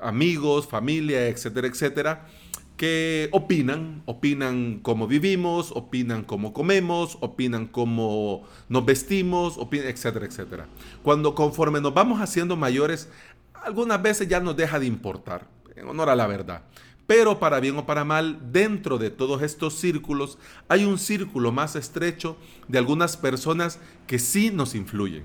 amigos, 0.00 0.68
familia, 0.68 1.26
etcétera, 1.26 1.66
etcétera, 1.66 2.28
que 2.76 3.28
opinan, 3.32 4.02
opinan 4.06 4.80
cómo 4.82 5.06
vivimos, 5.06 5.70
opinan 5.72 6.24
cómo 6.24 6.52
comemos, 6.52 7.18
opinan 7.20 7.66
cómo 7.66 8.42
nos 8.68 8.84
vestimos, 8.84 9.58
etcétera, 9.70 10.26
etcétera. 10.26 10.68
Cuando 11.02 11.34
conforme 11.34 11.80
nos 11.80 11.94
vamos 11.94 12.20
haciendo 12.20 12.56
mayores, 12.56 13.08
algunas 13.54 14.02
veces 14.02 14.28
ya 14.28 14.40
nos 14.40 14.56
deja 14.56 14.78
de 14.78 14.86
importar, 14.86 15.48
en 15.76 15.88
honor 15.88 16.10
a 16.10 16.16
la 16.16 16.26
verdad. 16.26 16.62
Pero 17.06 17.38
para 17.38 17.60
bien 17.60 17.76
o 17.76 17.86
para 17.86 18.04
mal, 18.04 18.50
dentro 18.50 18.98
de 18.98 19.10
todos 19.10 19.42
estos 19.42 19.74
círculos 19.74 20.38
hay 20.68 20.84
un 20.84 20.98
círculo 20.98 21.52
más 21.52 21.76
estrecho 21.76 22.36
de 22.66 22.78
algunas 22.78 23.16
personas 23.16 23.78
que 24.06 24.18
sí 24.18 24.50
nos 24.50 24.74
influyen, 24.74 25.24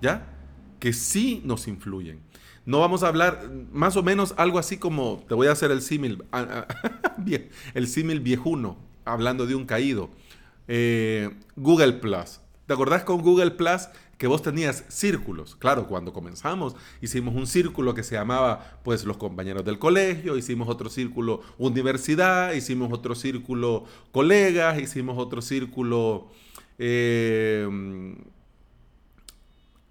¿ya? 0.00 0.26
Que 0.80 0.92
sí 0.92 1.40
nos 1.44 1.68
influyen. 1.68 2.20
No 2.64 2.78
vamos 2.78 3.02
a 3.02 3.08
hablar 3.08 3.50
más 3.72 3.96
o 3.96 4.02
menos 4.02 4.34
algo 4.36 4.58
así 4.58 4.76
como, 4.76 5.24
te 5.28 5.34
voy 5.34 5.48
a 5.48 5.52
hacer 5.52 5.70
el 5.72 5.82
símil, 5.82 6.22
ah, 6.30 6.66
ah, 6.68 6.92
el 7.74 7.88
símil 7.88 8.20
viejuno, 8.20 8.76
hablando 9.04 9.46
de 9.46 9.56
un 9.56 9.66
caído. 9.66 10.10
Eh, 10.68 11.30
Google 11.56 11.94
Plus. 11.94 12.40
¿Te 12.66 12.74
acordás 12.74 13.02
con 13.02 13.20
Google 13.20 13.50
Plus 13.50 13.88
que 14.16 14.28
vos 14.28 14.42
tenías 14.42 14.84
círculos? 14.88 15.56
Claro, 15.56 15.88
cuando 15.88 16.12
comenzamos 16.12 16.76
hicimos 17.00 17.34
un 17.34 17.48
círculo 17.48 17.94
que 17.94 18.04
se 18.04 18.14
llamaba 18.14 18.78
pues 18.84 19.04
los 19.04 19.16
compañeros 19.16 19.64
del 19.64 19.80
colegio, 19.80 20.36
hicimos 20.36 20.68
otro 20.68 20.88
círculo 20.88 21.42
universidad, 21.58 22.52
hicimos 22.52 22.92
otro 22.92 23.16
círculo 23.16 23.86
colegas, 24.12 24.80
hicimos 24.80 25.18
otro 25.18 25.42
círculo... 25.42 26.28
Eh, 26.78 27.68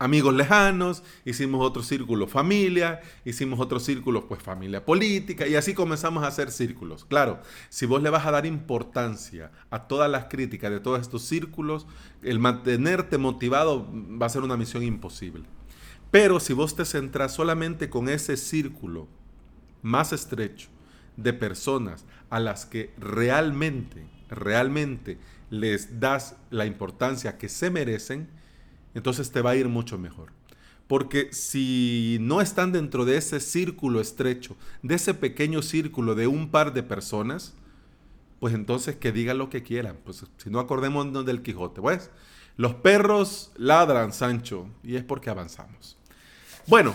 amigos 0.02 0.34
lejanos, 0.34 1.04
hicimos 1.26 1.64
otro 1.64 1.84
círculo 1.84 2.26
familia, 2.26 3.02
hicimos 3.24 3.60
otro 3.60 3.80
círculo 3.80 4.28
pues 4.28 4.42
familia 4.42 4.84
política 4.84 5.48
y 5.48 5.54
así 5.54 5.76
comenzamos 5.76 6.24
a 6.24 6.28
hacer 6.28 6.52
círculos. 6.52 7.06
Claro, 7.06 7.40
si 7.70 7.86
vos 7.86 8.02
le 8.02 8.10
vas 8.10 8.26
a 8.26 8.32
dar 8.32 8.48
importancia 8.48 9.52
a 9.70 9.88
todas 9.88 10.10
las 10.10 10.26
críticas 10.26 10.72
de 10.72 10.80
todos 10.80 11.00
estos 11.00 11.22
círculos, 11.22 11.86
el 12.24 12.40
mantenerte 12.40 13.20
motivado 13.20 13.88
va 14.20 14.26
a 14.26 14.30
ser 14.30 14.42
una 14.42 14.58
misión 14.58 14.82
imposible. 14.82 15.44
Pero 16.10 16.40
si 16.40 16.54
vos 16.54 16.76
te 16.76 16.84
centras 16.84 17.36
solamente 17.36 17.92
con 17.92 18.10
ese 18.10 18.38
círculo 18.38 19.08
más 19.84 20.14
estrecho 20.14 20.70
de 21.16 21.32
personas 21.32 22.06
a 22.32 22.40
las 22.40 22.66
que 22.66 22.92
realmente, 22.98 24.08
realmente 24.30 25.20
les 25.52 26.00
das 26.00 26.38
la 26.50 26.66
importancia 26.66 27.38
que 27.38 27.50
se 27.50 27.70
merecen, 27.70 28.41
entonces 28.94 29.32
te 29.32 29.42
va 29.42 29.52
a 29.52 29.56
ir 29.56 29.68
mucho 29.68 29.98
mejor. 29.98 30.32
Porque 30.88 31.32
si 31.32 32.18
no 32.20 32.42
están 32.42 32.74
dentro 32.74 33.06
de 33.06 33.16
ese 33.16 33.40
círculo 33.40 34.02
estrecho, 34.02 34.58
de 34.82 34.96
ese 34.96 35.14
pequeño 35.14 35.62
círculo 35.62 36.16
de 36.16 36.28
un 36.28 36.50
par 36.52 36.74
de 36.74 36.84
personas, 36.84 37.54
pues 38.42 38.54
entonces 38.54 38.98
que 38.98 39.14
digan 39.14 39.38
lo 39.38 39.50
que 39.50 39.64
quieran. 39.64 39.98
Pues 40.04 40.26
si 40.38 40.50
no 40.50 40.60
acordemos 40.60 41.26
del 41.26 41.44
Quijote, 41.44 41.80
pues 41.80 42.10
los 42.58 42.76
perros 42.76 43.52
ladran, 43.56 44.12
Sancho, 44.12 44.68
y 44.84 44.96
es 44.98 45.04
porque 45.04 45.30
avanzamos. 45.30 45.98
Bueno, 46.68 46.94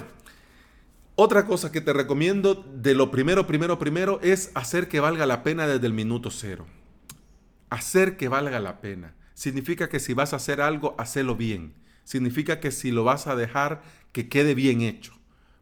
otra 1.14 1.46
cosa 1.46 1.72
que 1.72 1.80
te 1.80 1.94
recomiendo 1.94 2.54
de 2.54 2.94
lo 2.94 3.10
primero, 3.10 3.46
primero, 3.46 3.78
primero 3.78 4.20
es 4.22 4.50
hacer 4.54 4.88
que 4.88 5.00
valga 5.00 5.24
la 5.24 5.42
pena 5.42 5.66
desde 5.66 5.86
el 5.86 5.94
minuto 5.94 6.30
cero. 6.30 6.66
Hacer 7.70 8.18
que 8.18 8.28
valga 8.28 8.60
la 8.60 8.82
pena. 8.82 9.14
Significa 9.32 9.88
que 9.88 10.00
si 10.00 10.12
vas 10.12 10.34
a 10.34 10.36
hacer 10.36 10.60
algo, 10.60 10.94
hacelo 10.98 11.34
bien 11.34 11.85
significa 12.06 12.60
que 12.60 12.70
si 12.70 12.92
lo 12.92 13.02
vas 13.04 13.26
a 13.26 13.34
dejar, 13.34 13.82
que 14.12 14.28
quede 14.28 14.54
bien 14.54 14.80
hecho. 14.80 15.12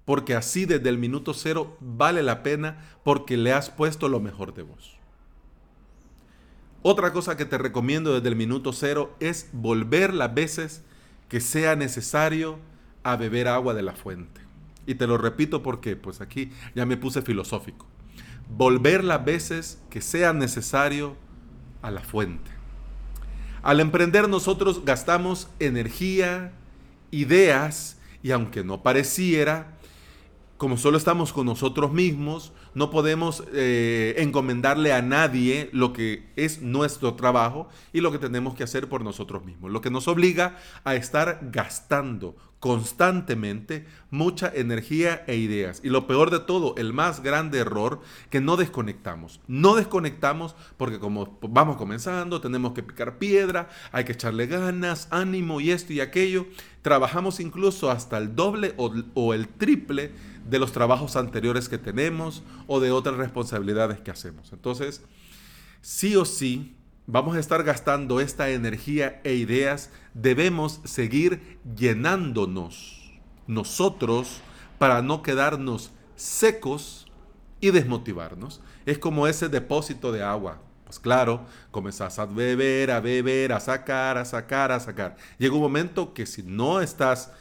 Porque 0.05 0.37
así 0.37 0.67
desde 0.67 0.91
el 0.91 0.99
minuto 0.99 1.33
cero 1.33 1.79
vale 1.81 2.23
la 2.23 2.43
pena 2.43 2.85
porque 3.03 3.39
le 3.39 3.55
has 3.55 3.71
puesto 3.71 4.09
lo 4.09 4.21
mejor 4.21 4.53
de 4.53 4.63
vos. 4.63 4.99
Otra 6.83 7.15
cosa 7.15 7.39
que 7.39 7.47
te 7.47 7.57
recomiendo 7.57 8.13
desde 8.13 8.29
el 8.29 8.37
minuto 8.37 8.75
cero 8.75 9.17
es 9.19 9.49
volver 9.53 10.13
las 10.13 10.35
veces 10.35 10.83
que 11.31 11.41
sea 11.41 11.77
necesario 11.77 12.59
a 13.03 13.17
beber 13.17 13.49
agua 13.49 13.73
de 13.73 13.83
la 13.83 13.95
fuente. 13.95 14.43
Y 14.87 14.97
te 14.97 15.07
lo 15.07 15.17
repito 15.17 15.63
porque 15.63 15.97
pues 15.97 16.21
aquí 16.21 16.51
ya 16.75 16.85
me 16.85 16.99
puse 16.99 17.23
filosófico. 17.23 17.87
Volver 18.51 19.03
las 19.03 19.25
veces 19.25 19.83
que 19.89 20.03
sea 20.03 20.35
necesario 20.35 21.17
a 21.81 21.91
la 21.91 22.03
fuente. 22.03 22.54
Al 23.65 23.81
emprender 23.81 24.29
nosotros 24.29 24.85
gastamos 24.85 25.49
energía, 25.59 26.53
ideas, 27.11 27.97
y 28.23 28.31
aunque 28.31 28.63
no 28.63 28.83
pareciera, 28.83 29.79
como 30.65 30.79
solo 30.79 30.97
estamos 30.97 31.35
con 31.35 31.45
nosotros 31.45 31.93
mismos, 31.93 32.51
no 32.73 32.89
podemos 32.89 33.45
eh, 33.53 34.15
encomendarle 34.17 34.95
a 34.95 35.03
nadie 35.03 35.69
lo 35.75 35.93
que 35.93 36.31
es 36.37 36.63
nuestro 36.63 37.13
trabajo 37.13 37.69
y 37.93 38.01
lo 38.01 38.11
que 38.11 38.19
tenemos 38.19 38.55
que 38.55 38.65
hacer 38.65 38.89
por 38.89 39.05
nosotros 39.05 39.45
mismos. 39.45 39.71
Lo 39.71 39.83
que 39.83 39.91
nos 39.91 40.09
obliga 40.09 40.57
a 40.83 40.95
estar 40.95 41.51
gastando 41.53 42.35
constantemente 42.65 43.85
mucha 44.11 44.51
energía 44.55 45.23
e 45.27 45.37
ideas. 45.37 45.83
Y 45.85 45.91
lo 45.91 46.07
peor 46.07 46.31
de 46.31 46.41
todo, 46.41 46.75
el 46.79 46.95
más 46.95 47.23
grande 47.23 47.59
error, 47.59 48.01
que 48.31 48.41
no 48.41 48.57
desconectamos. 48.57 49.43
No 49.47 49.75
desconectamos 49.75 50.57
porque 50.79 50.99
como 50.99 51.39
vamos 51.43 51.77
comenzando, 51.77 52.41
tenemos 52.41 52.73
que 52.73 52.83
picar 52.83 53.19
piedra, 53.19 53.69
hay 53.93 54.05
que 54.05 54.13
echarle 54.13 54.47
ganas, 54.47 55.09
ánimo 55.11 55.61
y 55.61 55.73
esto 55.73 55.93
y 55.93 56.01
aquello. 56.01 56.47
Trabajamos 56.81 57.39
incluso 57.39 57.91
hasta 57.91 58.17
el 58.17 58.35
doble 58.35 58.73
o, 58.79 58.91
o 59.13 59.35
el 59.35 59.47
triple 59.49 60.13
de 60.49 60.59
los 60.59 60.73
trabajos 60.73 61.17
anteriores 61.17 61.69
que 61.69 61.79
tenemos 61.79 62.43
o 62.67 62.81
de 62.81 62.91
otras 62.91 63.17
responsabilidades 63.17 64.01
que 64.01 64.11
hacemos. 64.11 64.53
Entonces, 64.53 65.03
sí 65.81 66.17
o 66.17 66.25
sí, 66.25 66.77
vamos 67.07 67.37
a 67.37 67.41
estar 67.41 67.63
gastando 67.63 68.21
esta 68.21 68.51
energía 68.51 69.21
e 69.25 69.35
ideas, 69.35 69.91
debemos 70.15 70.81
seguir 70.85 71.59
llenándonos 71.77 73.13
nosotros 73.47 74.41
para 74.79 75.03
no 75.03 75.23
quedarnos 75.23 75.91
secos 76.17 77.07
y 77.61 77.71
desmotivarnos. 77.71 78.61
Es 78.87 78.99
como 78.99 79.27
ese 79.27 79.49
depósito 79.49 80.13
de 80.13 80.23
agua. 80.23 80.61
Pues 80.85 80.99
claro, 80.99 81.47
comenzás 81.71 82.19
a 82.19 82.27
beber, 82.27 82.91
a 82.91 83.01
beber, 83.01 83.53
a 83.53 83.61
sacar, 83.61 84.19
a 84.19 84.25
sacar, 84.25 84.71
a 84.71 84.81
sacar. 84.81 85.17
Llega 85.39 85.55
un 85.55 85.63
momento 85.63 86.13
que 86.13 86.27
si 86.27 86.43
no 86.43 86.81
estás 86.81 87.33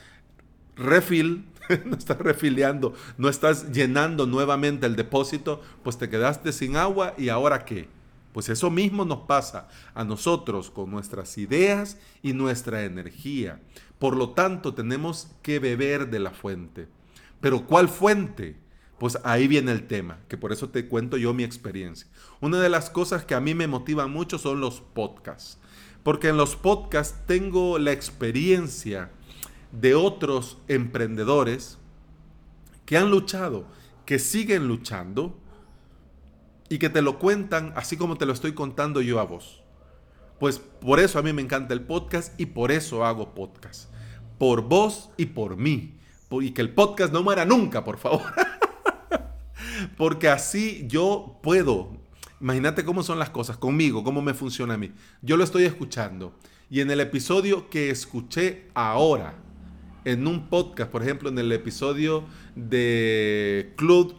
refil, 0.75 1.45
no 1.85 1.95
estás 1.95 2.17
refiliando, 2.17 2.93
no 3.17 3.29
estás 3.29 3.71
llenando 3.71 4.25
nuevamente 4.25 4.85
el 4.85 4.95
depósito, 4.95 5.61
pues 5.83 5.97
te 5.97 6.09
quedaste 6.09 6.51
sin 6.51 6.75
agua 6.75 7.13
y 7.17 7.29
ahora 7.29 7.65
qué? 7.65 7.87
Pues 8.33 8.49
eso 8.49 8.71
mismo 8.71 9.05
nos 9.05 9.19
pasa 9.19 9.67
a 9.93 10.03
nosotros 10.03 10.71
con 10.71 10.89
nuestras 10.89 11.37
ideas 11.37 11.97
y 12.23 12.33
nuestra 12.33 12.83
energía. 12.83 13.61
Por 13.99 14.17
lo 14.17 14.31
tanto, 14.31 14.73
tenemos 14.73 15.29
que 15.43 15.59
beber 15.59 16.09
de 16.09 16.19
la 16.19 16.31
fuente. 16.31 16.87
Pero 17.39 17.65
¿cuál 17.65 17.89
fuente? 17.89 18.57
Pues 18.97 19.19
ahí 19.23 19.47
viene 19.47 19.71
el 19.71 19.85
tema, 19.85 20.19
que 20.27 20.37
por 20.37 20.51
eso 20.51 20.69
te 20.69 20.87
cuento 20.87 21.17
yo 21.17 21.33
mi 21.33 21.43
experiencia. 21.43 22.07
Una 22.41 22.59
de 22.59 22.69
las 22.69 22.89
cosas 22.89 23.23
que 23.23 23.35
a 23.35 23.39
mí 23.39 23.53
me 23.53 23.67
motiva 23.67 24.07
mucho 24.07 24.39
son 24.39 24.61
los 24.61 24.81
podcasts. 24.81 25.59
Porque 26.01 26.29
en 26.29 26.37
los 26.37 26.55
podcasts 26.55 27.19
tengo 27.27 27.77
la 27.77 27.91
experiencia 27.91 29.11
de 29.73 29.95
otros 29.95 30.59
emprendedores 30.67 31.79
que 32.85 32.95
han 32.97 33.11
luchado, 33.11 33.65
que 34.05 34.19
siguen 34.19 34.67
luchando 34.67 35.37
y 36.69 36.77
que 36.77 36.89
te 36.89 37.01
lo 37.01 37.19
cuentan 37.19 37.73
así 37.75 37.97
como 37.97 38.17
te 38.17 38.25
lo 38.25 38.33
estoy 38.33 38.53
contando 38.53 39.01
yo 39.01 39.19
a 39.19 39.23
vos. 39.23 39.63
Pues 40.39 40.59
por 40.59 40.99
eso 40.99 41.19
a 41.19 41.21
mí 41.21 41.33
me 41.33 41.41
encanta 41.41 41.73
el 41.73 41.81
podcast 41.81 42.39
y 42.39 42.47
por 42.47 42.71
eso 42.71 43.05
hago 43.05 43.33
podcast. 43.33 43.89
Por 44.37 44.61
vos 44.61 45.09
y 45.17 45.27
por 45.27 45.57
mí. 45.57 45.99
Y 46.31 46.51
que 46.51 46.61
el 46.61 46.73
podcast 46.73 47.13
no 47.13 47.23
muera 47.23 47.45
nunca, 47.45 47.83
por 47.83 47.97
favor. 47.97 48.21
Porque 49.97 50.29
así 50.29 50.85
yo 50.87 51.39
puedo. 51.41 51.97
Imagínate 52.41 52.83
cómo 52.83 53.03
son 53.03 53.19
las 53.19 53.29
cosas 53.29 53.57
conmigo, 53.57 54.03
cómo 54.03 54.21
me 54.21 54.33
funciona 54.33 54.73
a 54.73 54.77
mí. 54.77 54.91
Yo 55.21 55.37
lo 55.37 55.43
estoy 55.43 55.63
escuchando. 55.63 56.37
Y 56.69 56.81
en 56.81 56.91
el 56.91 56.99
episodio 56.99 57.69
que 57.69 57.89
escuché 57.89 58.67
ahora, 58.73 59.35
en 60.05 60.27
un 60.27 60.49
podcast, 60.49 60.91
por 60.91 61.03
ejemplo, 61.03 61.29
en 61.29 61.37
el 61.39 61.51
episodio 61.51 62.23
de 62.55 63.73
Club, 63.77 64.15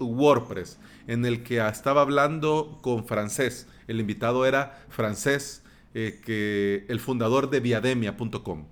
WordPress, 0.00 0.78
en 1.06 1.24
el 1.24 1.42
que 1.42 1.66
estaba 1.66 2.02
hablando 2.02 2.78
con 2.82 3.06
francés. 3.06 3.66
El 3.88 4.00
invitado 4.00 4.46
era 4.46 4.84
francés, 4.88 5.62
eh, 5.94 6.20
que, 6.24 6.84
el 6.88 7.00
fundador 7.00 7.50
de 7.50 7.60
viademia.com. 7.60 8.64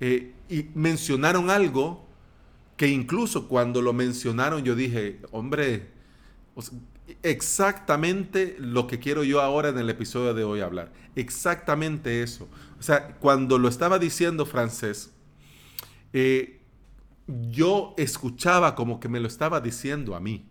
Eh, 0.00 0.32
y 0.48 0.66
mencionaron 0.74 1.50
algo 1.50 2.06
que 2.76 2.88
incluso 2.88 3.48
cuando 3.48 3.82
lo 3.82 3.92
mencionaron 3.92 4.64
yo 4.64 4.74
dije, 4.74 5.20
hombre, 5.32 5.88
exactamente 7.22 8.56
lo 8.58 8.86
que 8.86 8.98
quiero 8.98 9.24
yo 9.24 9.42
ahora 9.42 9.68
en 9.68 9.78
el 9.78 9.90
episodio 9.90 10.32
de 10.32 10.44
hoy 10.44 10.60
hablar. 10.60 10.90
Exactamente 11.16 12.22
eso. 12.22 12.48
O 12.78 12.82
sea, 12.82 13.16
cuando 13.18 13.58
lo 13.58 13.68
estaba 13.68 13.98
diciendo 13.98 14.46
francés, 14.46 15.10
eh, 16.12 16.60
yo 17.50 17.94
escuchaba 17.96 18.74
como 18.74 19.00
que 19.00 19.08
me 19.08 19.20
lo 19.20 19.28
estaba 19.28 19.60
diciendo 19.60 20.14
a 20.14 20.20
mí. 20.20 20.46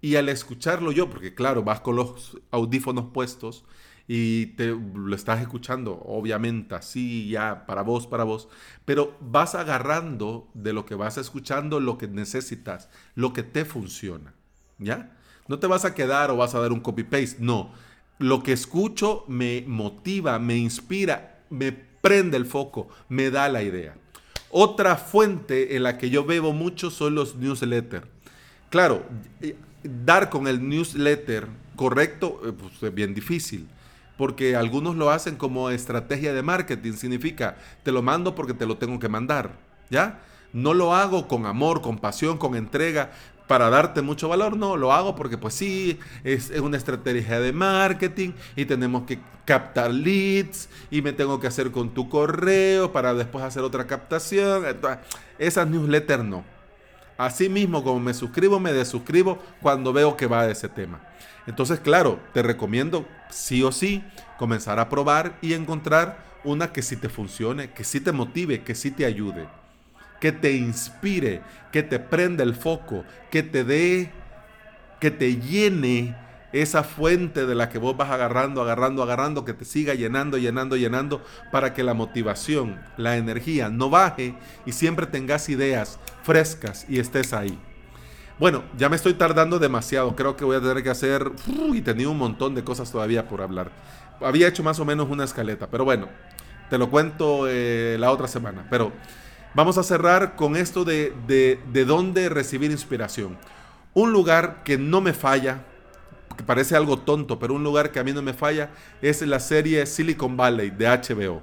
Y 0.00 0.16
al 0.16 0.28
escucharlo 0.28 0.92
yo, 0.92 1.10
porque 1.10 1.34
claro, 1.34 1.62
vas 1.62 1.80
con 1.80 1.96
los 1.96 2.38
audífonos 2.50 3.06
puestos 3.12 3.64
y 4.12 4.46
te 4.56 4.68
lo 4.68 5.14
estás 5.14 5.40
escuchando, 5.40 6.02
obviamente, 6.04 6.74
así 6.74 7.28
ya, 7.28 7.64
para 7.64 7.82
vos, 7.82 8.08
para 8.08 8.24
vos, 8.24 8.48
pero 8.84 9.16
vas 9.20 9.54
agarrando 9.54 10.50
de 10.54 10.72
lo 10.72 10.84
que 10.84 10.96
vas 10.96 11.16
escuchando 11.16 11.78
lo 11.78 11.96
que 11.96 12.08
necesitas, 12.08 12.88
lo 13.14 13.32
que 13.32 13.44
te 13.44 13.64
funciona, 13.64 14.34
¿ya? 14.78 15.16
No 15.46 15.60
te 15.60 15.68
vas 15.68 15.84
a 15.84 15.94
quedar 15.94 16.32
o 16.32 16.36
vas 16.36 16.56
a 16.56 16.60
dar 16.60 16.72
un 16.72 16.80
copy-paste, 16.80 17.36
no. 17.38 17.72
Lo 18.18 18.42
que 18.42 18.52
escucho 18.52 19.24
me 19.28 19.62
motiva, 19.66 20.40
me 20.40 20.56
inspira, 20.56 21.44
me 21.48 21.70
prende 21.70 22.36
el 22.36 22.46
foco, 22.46 22.88
me 23.08 23.30
da 23.30 23.48
la 23.48 23.62
idea. 23.62 23.94
Otra 24.50 24.96
fuente 24.96 25.76
en 25.76 25.84
la 25.84 25.96
que 25.96 26.10
yo 26.10 26.24
bebo 26.24 26.52
mucho 26.52 26.90
son 26.90 27.14
los 27.14 27.36
newsletters. 27.36 28.06
Claro, 28.68 29.04
dar 29.82 30.30
con 30.30 30.46
el 30.46 30.68
newsletter 30.68 31.46
correcto 31.76 32.40
eh, 32.44 32.52
pues, 32.52 32.82
es 32.82 32.94
bien 32.94 33.14
difícil. 33.14 33.68
Porque 34.16 34.54
algunos 34.54 34.96
lo 34.96 35.10
hacen 35.10 35.36
como 35.36 35.70
estrategia 35.70 36.34
de 36.34 36.42
marketing. 36.42 36.92
Significa, 36.92 37.56
te 37.82 37.92
lo 37.92 38.02
mando 38.02 38.34
porque 38.34 38.52
te 38.52 38.66
lo 38.66 38.76
tengo 38.76 38.98
que 38.98 39.08
mandar. 39.08 39.52
¿Ya? 39.88 40.20
No 40.52 40.74
lo 40.74 40.94
hago 40.94 41.26
con 41.26 41.46
amor, 41.46 41.80
con 41.80 41.98
pasión, 41.98 42.36
con 42.36 42.54
entrega 42.54 43.12
para 43.50 43.68
darte 43.68 44.00
mucho 44.00 44.28
valor, 44.28 44.56
no, 44.56 44.76
lo 44.76 44.92
hago 44.92 45.16
porque 45.16 45.36
pues 45.36 45.54
sí, 45.54 45.98
es, 46.22 46.50
una 46.50 46.76
estrategia 46.76 47.40
de 47.40 47.52
marketing 47.52 48.30
y 48.54 48.64
tenemos 48.64 49.02
que 49.02 49.18
captar 49.44 49.90
leads 49.90 50.68
y 50.88 51.02
me 51.02 51.12
tengo 51.12 51.40
que 51.40 51.48
hacer 51.48 51.72
con 51.72 51.92
tu 51.92 52.08
correo 52.08 52.92
para 52.92 53.12
después 53.12 53.44
hacer 53.44 53.64
otra 53.64 53.88
captación. 53.88 54.64
Esas 55.36 55.66
newsletters 55.66 56.22
no. 56.22 56.44
Así 57.18 57.48
mismo 57.48 57.82
como 57.82 57.98
me 57.98 58.14
suscribo, 58.14 58.60
me 58.60 58.72
desuscribo 58.72 59.40
cuando 59.60 59.92
veo 59.92 60.16
que 60.16 60.28
va 60.28 60.46
de 60.46 60.52
ese 60.52 60.68
tema. 60.68 61.00
Entonces, 61.44 61.80
claro, 61.80 62.20
te 62.32 62.44
recomiendo 62.44 63.04
sí 63.30 63.64
o 63.64 63.72
sí 63.72 64.04
comenzar 64.38 64.78
a 64.78 64.88
probar 64.88 65.36
y 65.42 65.54
encontrar 65.54 66.24
una 66.44 66.72
que 66.72 66.82
sí 66.82 66.94
te 66.94 67.08
funcione, 67.08 67.72
que 67.72 67.82
sí 67.82 67.98
te 67.98 68.12
motive, 68.12 68.62
que 68.62 68.76
sí 68.76 68.92
te 68.92 69.04
ayude 69.04 69.48
que 70.20 70.32
te 70.32 70.52
inspire, 70.52 71.42
que 71.72 71.82
te 71.82 71.98
prenda 71.98 72.44
el 72.44 72.54
foco, 72.54 73.04
que 73.30 73.42
te 73.42 73.64
dé, 73.64 74.10
que 75.00 75.10
te 75.10 75.36
llene 75.36 76.14
esa 76.52 76.82
fuente 76.82 77.46
de 77.46 77.54
la 77.54 77.68
que 77.68 77.78
vos 77.78 77.96
vas 77.96 78.10
agarrando, 78.10 78.60
agarrando, 78.60 79.02
agarrando, 79.02 79.44
que 79.44 79.54
te 79.54 79.64
siga 79.64 79.94
llenando, 79.94 80.36
llenando, 80.36 80.76
llenando, 80.76 81.24
para 81.50 81.72
que 81.72 81.82
la 81.82 81.94
motivación, 81.94 82.80
la 82.96 83.16
energía 83.16 83.68
no 83.68 83.88
baje 83.88 84.34
y 84.66 84.72
siempre 84.72 85.06
tengas 85.06 85.48
ideas 85.48 85.98
frescas 86.22 86.84
y 86.88 86.98
estés 86.98 87.32
ahí. 87.32 87.58
Bueno, 88.38 88.64
ya 88.76 88.88
me 88.88 88.96
estoy 88.96 89.14
tardando 89.14 89.58
demasiado, 89.58 90.16
creo 90.16 90.36
que 90.36 90.44
voy 90.44 90.56
a 90.56 90.60
tener 90.60 90.82
que 90.82 90.90
hacer, 90.90 91.30
y 91.74 91.82
tenía 91.82 92.08
un 92.08 92.18
montón 92.18 92.54
de 92.54 92.64
cosas 92.64 92.90
todavía 92.90 93.28
por 93.28 93.42
hablar. 93.42 93.70
Había 94.20 94.48
hecho 94.48 94.62
más 94.62 94.80
o 94.80 94.84
menos 94.84 95.08
una 95.10 95.24
escaleta, 95.24 95.68
pero 95.70 95.84
bueno, 95.84 96.08
te 96.70 96.78
lo 96.78 96.88
cuento 96.88 97.46
eh, 97.48 97.96
la 97.98 98.10
otra 98.10 98.28
semana. 98.28 98.66
Pero 98.70 98.92
Vamos 99.52 99.78
a 99.78 99.82
cerrar 99.82 100.36
con 100.36 100.54
esto 100.54 100.84
de, 100.84 101.12
de, 101.26 101.84
dónde 101.84 102.28
recibir 102.28 102.70
inspiración. 102.70 103.36
Un 103.94 104.12
lugar 104.12 104.62
que 104.62 104.78
no 104.78 105.00
me 105.00 105.12
falla, 105.12 105.64
que 106.36 106.44
parece 106.44 106.76
algo 106.76 107.00
tonto, 107.00 107.40
pero 107.40 107.54
un 107.54 107.64
lugar 107.64 107.90
que 107.90 107.98
a 107.98 108.04
mí 108.04 108.12
no 108.12 108.22
me 108.22 108.32
falla, 108.32 108.70
es 109.02 109.22
la 109.22 109.40
serie 109.40 109.84
Silicon 109.86 110.36
Valley 110.36 110.70
de 110.70 110.86
HBO. 110.86 111.42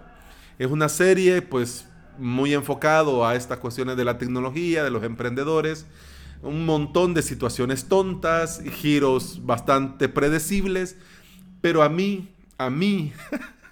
Es 0.57 0.67
una 0.67 0.87
serie 0.87 1.41
pues 1.41 1.85
muy 2.17 2.53
enfocado 2.53 3.27
a 3.27 3.35
estas 3.35 3.57
cuestiones 3.57 3.97
de 3.97 4.05
la 4.05 4.17
tecnología, 4.17 4.85
de 4.85 4.89
los 4.89 5.03
emprendedores, 5.03 5.85
un 6.41 6.65
montón 6.65 7.13
de 7.13 7.21
situaciones 7.21 7.89
tontas, 7.89 8.61
giros 8.71 9.45
bastante 9.45 10.07
predecibles, 10.07 10.95
pero 11.59 11.83
a 11.83 11.89
mí, 11.89 12.33
a 12.57 12.69
mí 12.69 13.11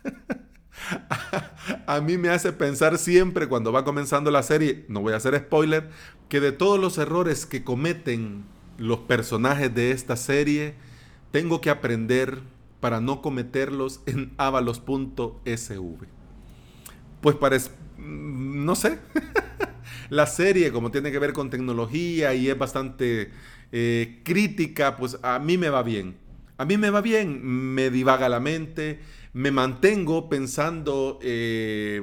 a 1.88 2.02
mí 2.02 2.18
me 2.18 2.30
hace 2.30 2.52
pensar 2.52 2.98
siempre 2.98 3.48
cuando 3.48 3.72
va 3.72 3.86
comenzando 3.86 4.32
la 4.32 4.44
serie, 4.44 4.86
no 4.88 5.02
voy 5.02 5.14
a 5.14 5.18
hacer 5.18 5.38
spoiler, 5.38 5.90
que 6.30 6.40
de 6.40 6.52
todos 6.52 6.80
los 6.80 6.98
errores 6.98 7.46
que 7.46 7.64
cometen 7.64 8.44
los 8.78 9.00
personajes 9.00 9.74
de 9.74 9.92
esta 9.92 10.16
serie, 10.16 10.76
tengo 11.32 11.62
que 11.62 11.70
aprender 11.70 12.40
para 12.80 13.02
no 13.02 13.22
cometerlos 13.22 14.02
en 14.06 14.34
avalos.sv. 14.38 16.08
Pues 17.22 17.36
parece, 17.38 17.72
no 17.98 18.76
sé, 18.76 19.00
la 20.10 20.28
serie 20.28 20.72
como 20.72 20.92
tiene 20.92 21.12
que 21.12 21.20
ver 21.20 21.34
con 21.34 21.50
tecnología 21.50 22.34
y 22.34 22.50
es 22.50 22.58
bastante 22.58 23.32
eh, 23.72 24.22
crítica, 24.24 24.98
pues 24.98 25.18
a 25.24 25.40
mí 25.40 25.58
me 25.58 25.70
va 25.70 25.84
bien. 25.84 26.18
A 26.58 26.64
mí 26.64 26.78
me 26.78 26.90
va 26.90 27.02
bien, 27.02 27.44
me 27.44 27.90
divaga 27.90 28.30
la 28.30 28.40
mente, 28.40 29.00
me 29.36 29.52
mantengo 29.52 30.30
pensando 30.30 31.20
eh, 31.22 32.02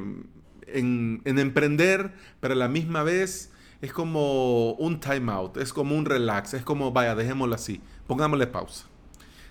en, 0.66 1.22
emprender, 1.24 2.12
pero 2.40 2.52
a 2.52 2.56
la 2.58 2.68
misma 2.68 3.02
vez 3.04 3.50
es 3.80 3.90
como 3.90 4.72
un 4.74 5.00
time 5.00 5.32
out, 5.32 5.56
es 5.56 5.72
como 5.72 5.96
un 5.96 6.04
relax, 6.04 6.52
es 6.52 6.62
como, 6.62 6.92
vaya, 6.92 7.14
dejémoslo 7.14 7.54
así, 7.54 7.80
pongámosle 8.06 8.48
pausa. 8.48 8.84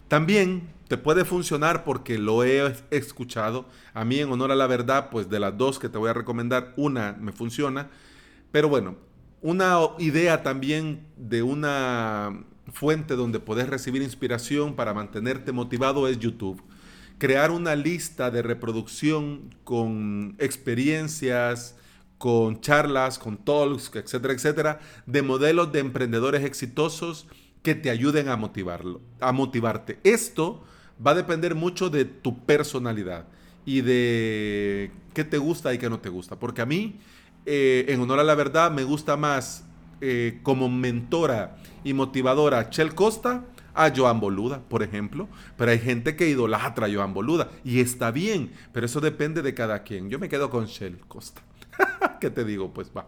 También 0.08 0.70
te 0.90 0.98
puede 0.98 1.26
funcionar 1.26 1.84
porque 1.84 2.20
lo 2.20 2.44
he 2.44 2.72
escuchado. 2.92 3.66
A 3.96 4.06
mí, 4.06 4.20
en 4.20 4.32
honor 4.32 4.52
a 4.52 4.56
la 4.56 4.68
verdad, 4.68 5.10
pues 5.10 5.28
de 5.28 5.40
las 5.40 5.58
dos 5.58 5.80
que 5.80 5.90
te 5.90 5.98
voy 5.98 6.12
a 6.12 6.14
recomendar, 6.14 6.74
una 6.78 7.14
me 7.14 7.32
funciona. 7.32 7.90
Pero 8.52 8.70
bueno, 8.70 8.96
una 9.42 9.80
idea 9.98 10.44
también 10.44 11.08
de 11.18 11.42
una 11.42 12.44
fuente 12.72 13.16
donde 13.16 13.40
puedes 13.40 13.68
recibir 13.68 14.04
inspiración 14.04 14.76
para 14.76 14.94
mantenerte 14.94 15.52
motivado 15.52 16.08
es 16.08 16.20
YouTube 16.20 16.62
crear 17.22 17.52
una 17.52 17.76
lista 17.76 18.32
de 18.32 18.42
reproducción 18.42 19.54
con 19.64 20.36
experiencias, 20.40 21.76
con 22.18 22.62
charlas, 22.62 23.20
con 23.20 23.38
talks, 23.38 23.92
etcétera, 23.94 24.34
etcétera, 24.34 24.80
de 25.06 25.22
modelos 25.22 25.72
de 25.72 25.82
emprendedores 25.82 26.44
exitosos 26.44 27.28
que 27.62 27.76
te 27.76 27.92
ayuden 27.92 28.28
a 28.28 28.38
motivarlo, 28.38 29.02
a 29.20 29.32
motivarte. 29.34 30.00
Esto 30.04 30.64
va 31.06 31.12
a 31.12 31.14
depender 31.14 31.54
mucho 31.54 31.92
de 31.92 32.06
tu 32.06 32.44
personalidad 32.44 33.28
y 33.68 33.82
de 33.82 34.90
qué 35.14 35.24
te 35.24 35.38
gusta 35.38 35.76
y 35.76 35.78
qué 35.78 35.92
no 35.92 36.00
te 36.00 36.10
gusta. 36.10 36.40
Porque 36.40 36.64
a 36.64 36.66
mí, 36.66 37.02
eh, 37.46 37.86
en 37.90 38.02
honor 38.02 38.18
a 38.18 38.24
la 38.24 38.34
verdad, 38.34 38.72
me 38.72 38.84
gusta 38.84 39.16
más 39.16 39.64
eh, 40.02 40.40
como 40.42 40.70
mentora 40.70 41.58
y 41.84 41.94
motivadora 41.94 42.72
Chel 42.72 42.96
Costa 42.96 43.46
a 43.74 43.92
Joan 43.96 44.20
Boluda, 44.20 44.62
por 44.62 44.84
ejemplo, 44.84 45.28
pero 45.58 45.72
hay 45.72 45.80
gente 45.80 46.16
que 46.16 46.30
idolatra 46.30 46.88
a 46.88 46.94
Joan 46.94 47.14
Boluda 47.14 47.50
y 47.64 47.80
está 47.80 48.12
bien, 48.12 48.52
pero 48.74 48.86
eso 48.86 49.02
depende 49.02 49.42
de 49.42 49.54
cada 49.54 49.84
quien. 49.84 50.10
Yo 50.10 50.20
me 50.20 50.30
quedo 50.30 50.50
con 50.50 50.66
Shell 50.66 51.00
Costa. 51.08 51.42
¿Qué 52.20 52.30
te 52.30 52.44
digo? 52.46 52.74
Pues 52.74 52.92
va. 52.96 53.08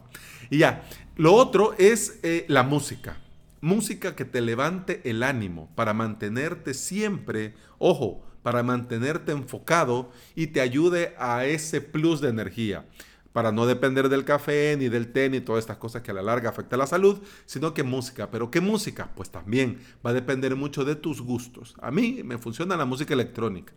Y 0.49 0.59
ya, 0.59 0.83
lo 1.15 1.33
otro 1.33 1.75
es 1.77 2.19
eh, 2.23 2.45
la 2.47 2.63
música. 2.63 3.17
Música 3.61 4.15
que 4.15 4.25
te 4.25 4.41
levante 4.41 5.01
el 5.09 5.23
ánimo 5.23 5.69
para 5.75 5.93
mantenerte 5.93 6.73
siempre, 6.73 7.55
ojo, 7.77 8.25
para 8.41 8.61
mantenerte 8.61 9.31
enfocado 9.31 10.11
y 10.35 10.47
te 10.47 10.59
ayude 10.59 11.15
a 11.17 11.45
ese 11.45 11.79
plus 11.79 12.19
de 12.19 12.29
energía 12.29 12.85
para 13.33 13.51
no 13.51 13.65
depender 13.65 14.09
del 14.09 14.23
café, 14.23 14.75
ni 14.77 14.87
del 14.87 15.11
té, 15.11 15.29
ni 15.29 15.41
todas 15.41 15.63
estas 15.63 15.77
cosas 15.77 16.01
que 16.03 16.11
a 16.11 16.13
la 16.13 16.21
larga 16.21 16.49
afectan 16.49 16.79
la 16.79 16.87
salud, 16.87 17.19
sino 17.45 17.73
que 17.73 17.83
música. 17.83 18.31
¿Pero 18.31 18.49
qué 18.49 18.61
música? 18.61 19.09
Pues 19.15 19.29
también 19.29 19.79
va 20.05 20.11
a 20.11 20.13
depender 20.13 20.55
mucho 20.55 20.85
de 20.85 20.95
tus 20.95 21.21
gustos. 21.21 21.75
A 21.81 21.91
mí 21.91 22.21
me 22.23 22.37
funciona 22.37 22.77
la 22.77 22.85
música 22.85 23.13
electrónica. 23.13 23.73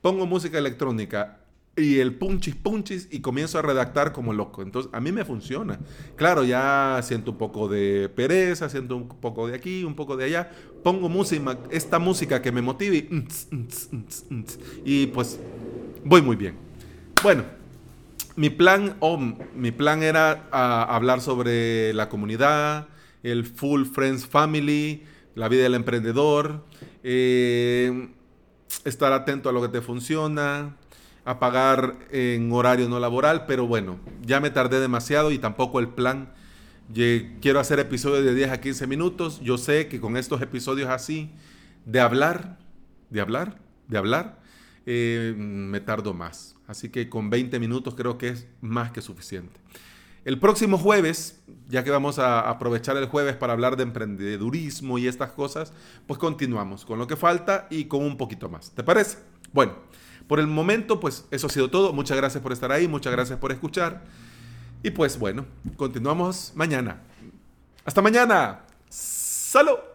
Pongo 0.00 0.26
música 0.26 0.58
electrónica 0.58 1.40
y 1.78 2.00
el 2.00 2.14
punchis 2.14 2.56
punchis 2.56 3.08
y 3.10 3.20
comienzo 3.20 3.58
a 3.58 3.62
redactar 3.62 4.12
como 4.12 4.32
loco. 4.32 4.62
Entonces, 4.62 4.90
a 4.92 5.00
mí 5.00 5.12
me 5.12 5.24
funciona. 5.24 5.78
Claro, 6.16 6.44
ya 6.44 7.00
siento 7.02 7.30
un 7.30 7.38
poco 7.38 7.68
de 7.68 8.08
pereza, 8.08 8.68
siento 8.68 8.96
un 8.96 9.08
poco 9.08 9.46
de 9.46 9.54
aquí, 9.54 9.84
un 9.84 9.94
poco 9.94 10.16
de 10.16 10.24
allá. 10.24 10.50
Pongo 10.82 11.08
música, 11.08 11.58
esta 11.70 11.98
música 11.98 12.42
que 12.42 12.52
me 12.52 12.62
motive 12.62 13.08
y, 14.84 15.06
pues 15.06 15.38
voy 16.04 16.22
muy 16.22 16.36
bien. 16.36 16.56
Bueno, 17.22 17.44
mi 18.38 18.50
plan, 18.50 18.96
oh, 19.00 19.18
mi 19.18 19.72
plan 19.72 20.04
era 20.04 20.48
ah, 20.52 20.86
hablar 20.94 21.20
sobre 21.20 21.92
la 21.92 22.08
comunidad, 22.08 22.86
el 23.24 23.44
Full 23.44 23.86
Friends 23.86 24.28
Family, 24.28 25.02
la 25.34 25.48
vida 25.48 25.64
del 25.64 25.74
emprendedor, 25.74 26.64
eh, 27.02 28.10
estar 28.84 29.12
atento 29.12 29.48
a 29.48 29.52
lo 29.52 29.60
que 29.60 29.66
te 29.66 29.80
funciona, 29.80 30.76
a 31.24 31.40
pagar 31.40 31.96
en 32.12 32.52
horario 32.52 32.88
no 32.88 33.00
laboral, 33.00 33.44
pero 33.46 33.66
bueno, 33.66 33.98
ya 34.24 34.38
me 34.38 34.50
tardé 34.50 34.78
demasiado 34.78 35.32
y 35.32 35.38
tampoco 35.40 35.80
el 35.80 35.88
plan. 35.88 36.32
Quiero 36.94 37.58
hacer 37.58 37.80
episodios 37.80 38.24
de 38.24 38.36
10 38.36 38.52
a 38.52 38.60
15 38.60 38.86
minutos. 38.86 39.40
Yo 39.40 39.58
sé 39.58 39.88
que 39.88 40.00
con 40.00 40.16
estos 40.16 40.40
episodios 40.42 40.90
así, 40.90 41.32
de 41.86 41.98
hablar, 41.98 42.56
de 43.10 43.20
hablar, 43.20 43.58
de 43.88 43.98
hablar, 43.98 44.38
eh, 44.86 45.34
me 45.36 45.80
tardo 45.80 46.14
más. 46.14 46.56
Así 46.66 46.88
que 46.90 47.08
con 47.08 47.30
20 47.30 47.58
minutos 47.58 47.94
creo 47.94 48.18
que 48.18 48.28
es 48.28 48.46
más 48.60 48.90
que 48.92 49.02
suficiente. 49.02 49.60
El 50.24 50.38
próximo 50.38 50.76
jueves, 50.76 51.40
ya 51.68 51.84
que 51.84 51.90
vamos 51.90 52.18
a 52.18 52.48
aprovechar 52.50 52.96
el 52.96 53.06
jueves 53.06 53.36
para 53.36 53.54
hablar 53.54 53.76
de 53.76 53.84
emprendedurismo 53.84 54.98
y 54.98 55.06
estas 55.06 55.32
cosas, 55.32 55.72
pues 56.06 56.18
continuamos 56.18 56.84
con 56.84 56.98
lo 56.98 57.06
que 57.06 57.16
falta 57.16 57.66
y 57.70 57.84
con 57.84 58.02
un 58.02 58.16
poquito 58.16 58.48
más. 58.48 58.70
¿Te 58.72 58.82
parece? 58.82 59.18
Bueno. 59.52 59.72
Por 60.28 60.40
el 60.40 60.46
momento, 60.46 61.00
pues 61.00 61.24
eso 61.30 61.46
ha 61.46 61.50
sido 61.50 61.70
todo. 61.70 61.92
Muchas 61.92 62.16
gracias 62.16 62.42
por 62.42 62.52
estar 62.52 62.70
ahí, 62.70 62.86
muchas 62.86 63.12
gracias 63.12 63.38
por 63.38 63.50
escuchar. 63.50 64.04
Y 64.82 64.90
pues 64.90 65.18
bueno, 65.18 65.46
continuamos 65.76 66.52
mañana. 66.54 67.00
Hasta 67.84 68.02
mañana. 68.02 68.60
Salud. 68.90 69.87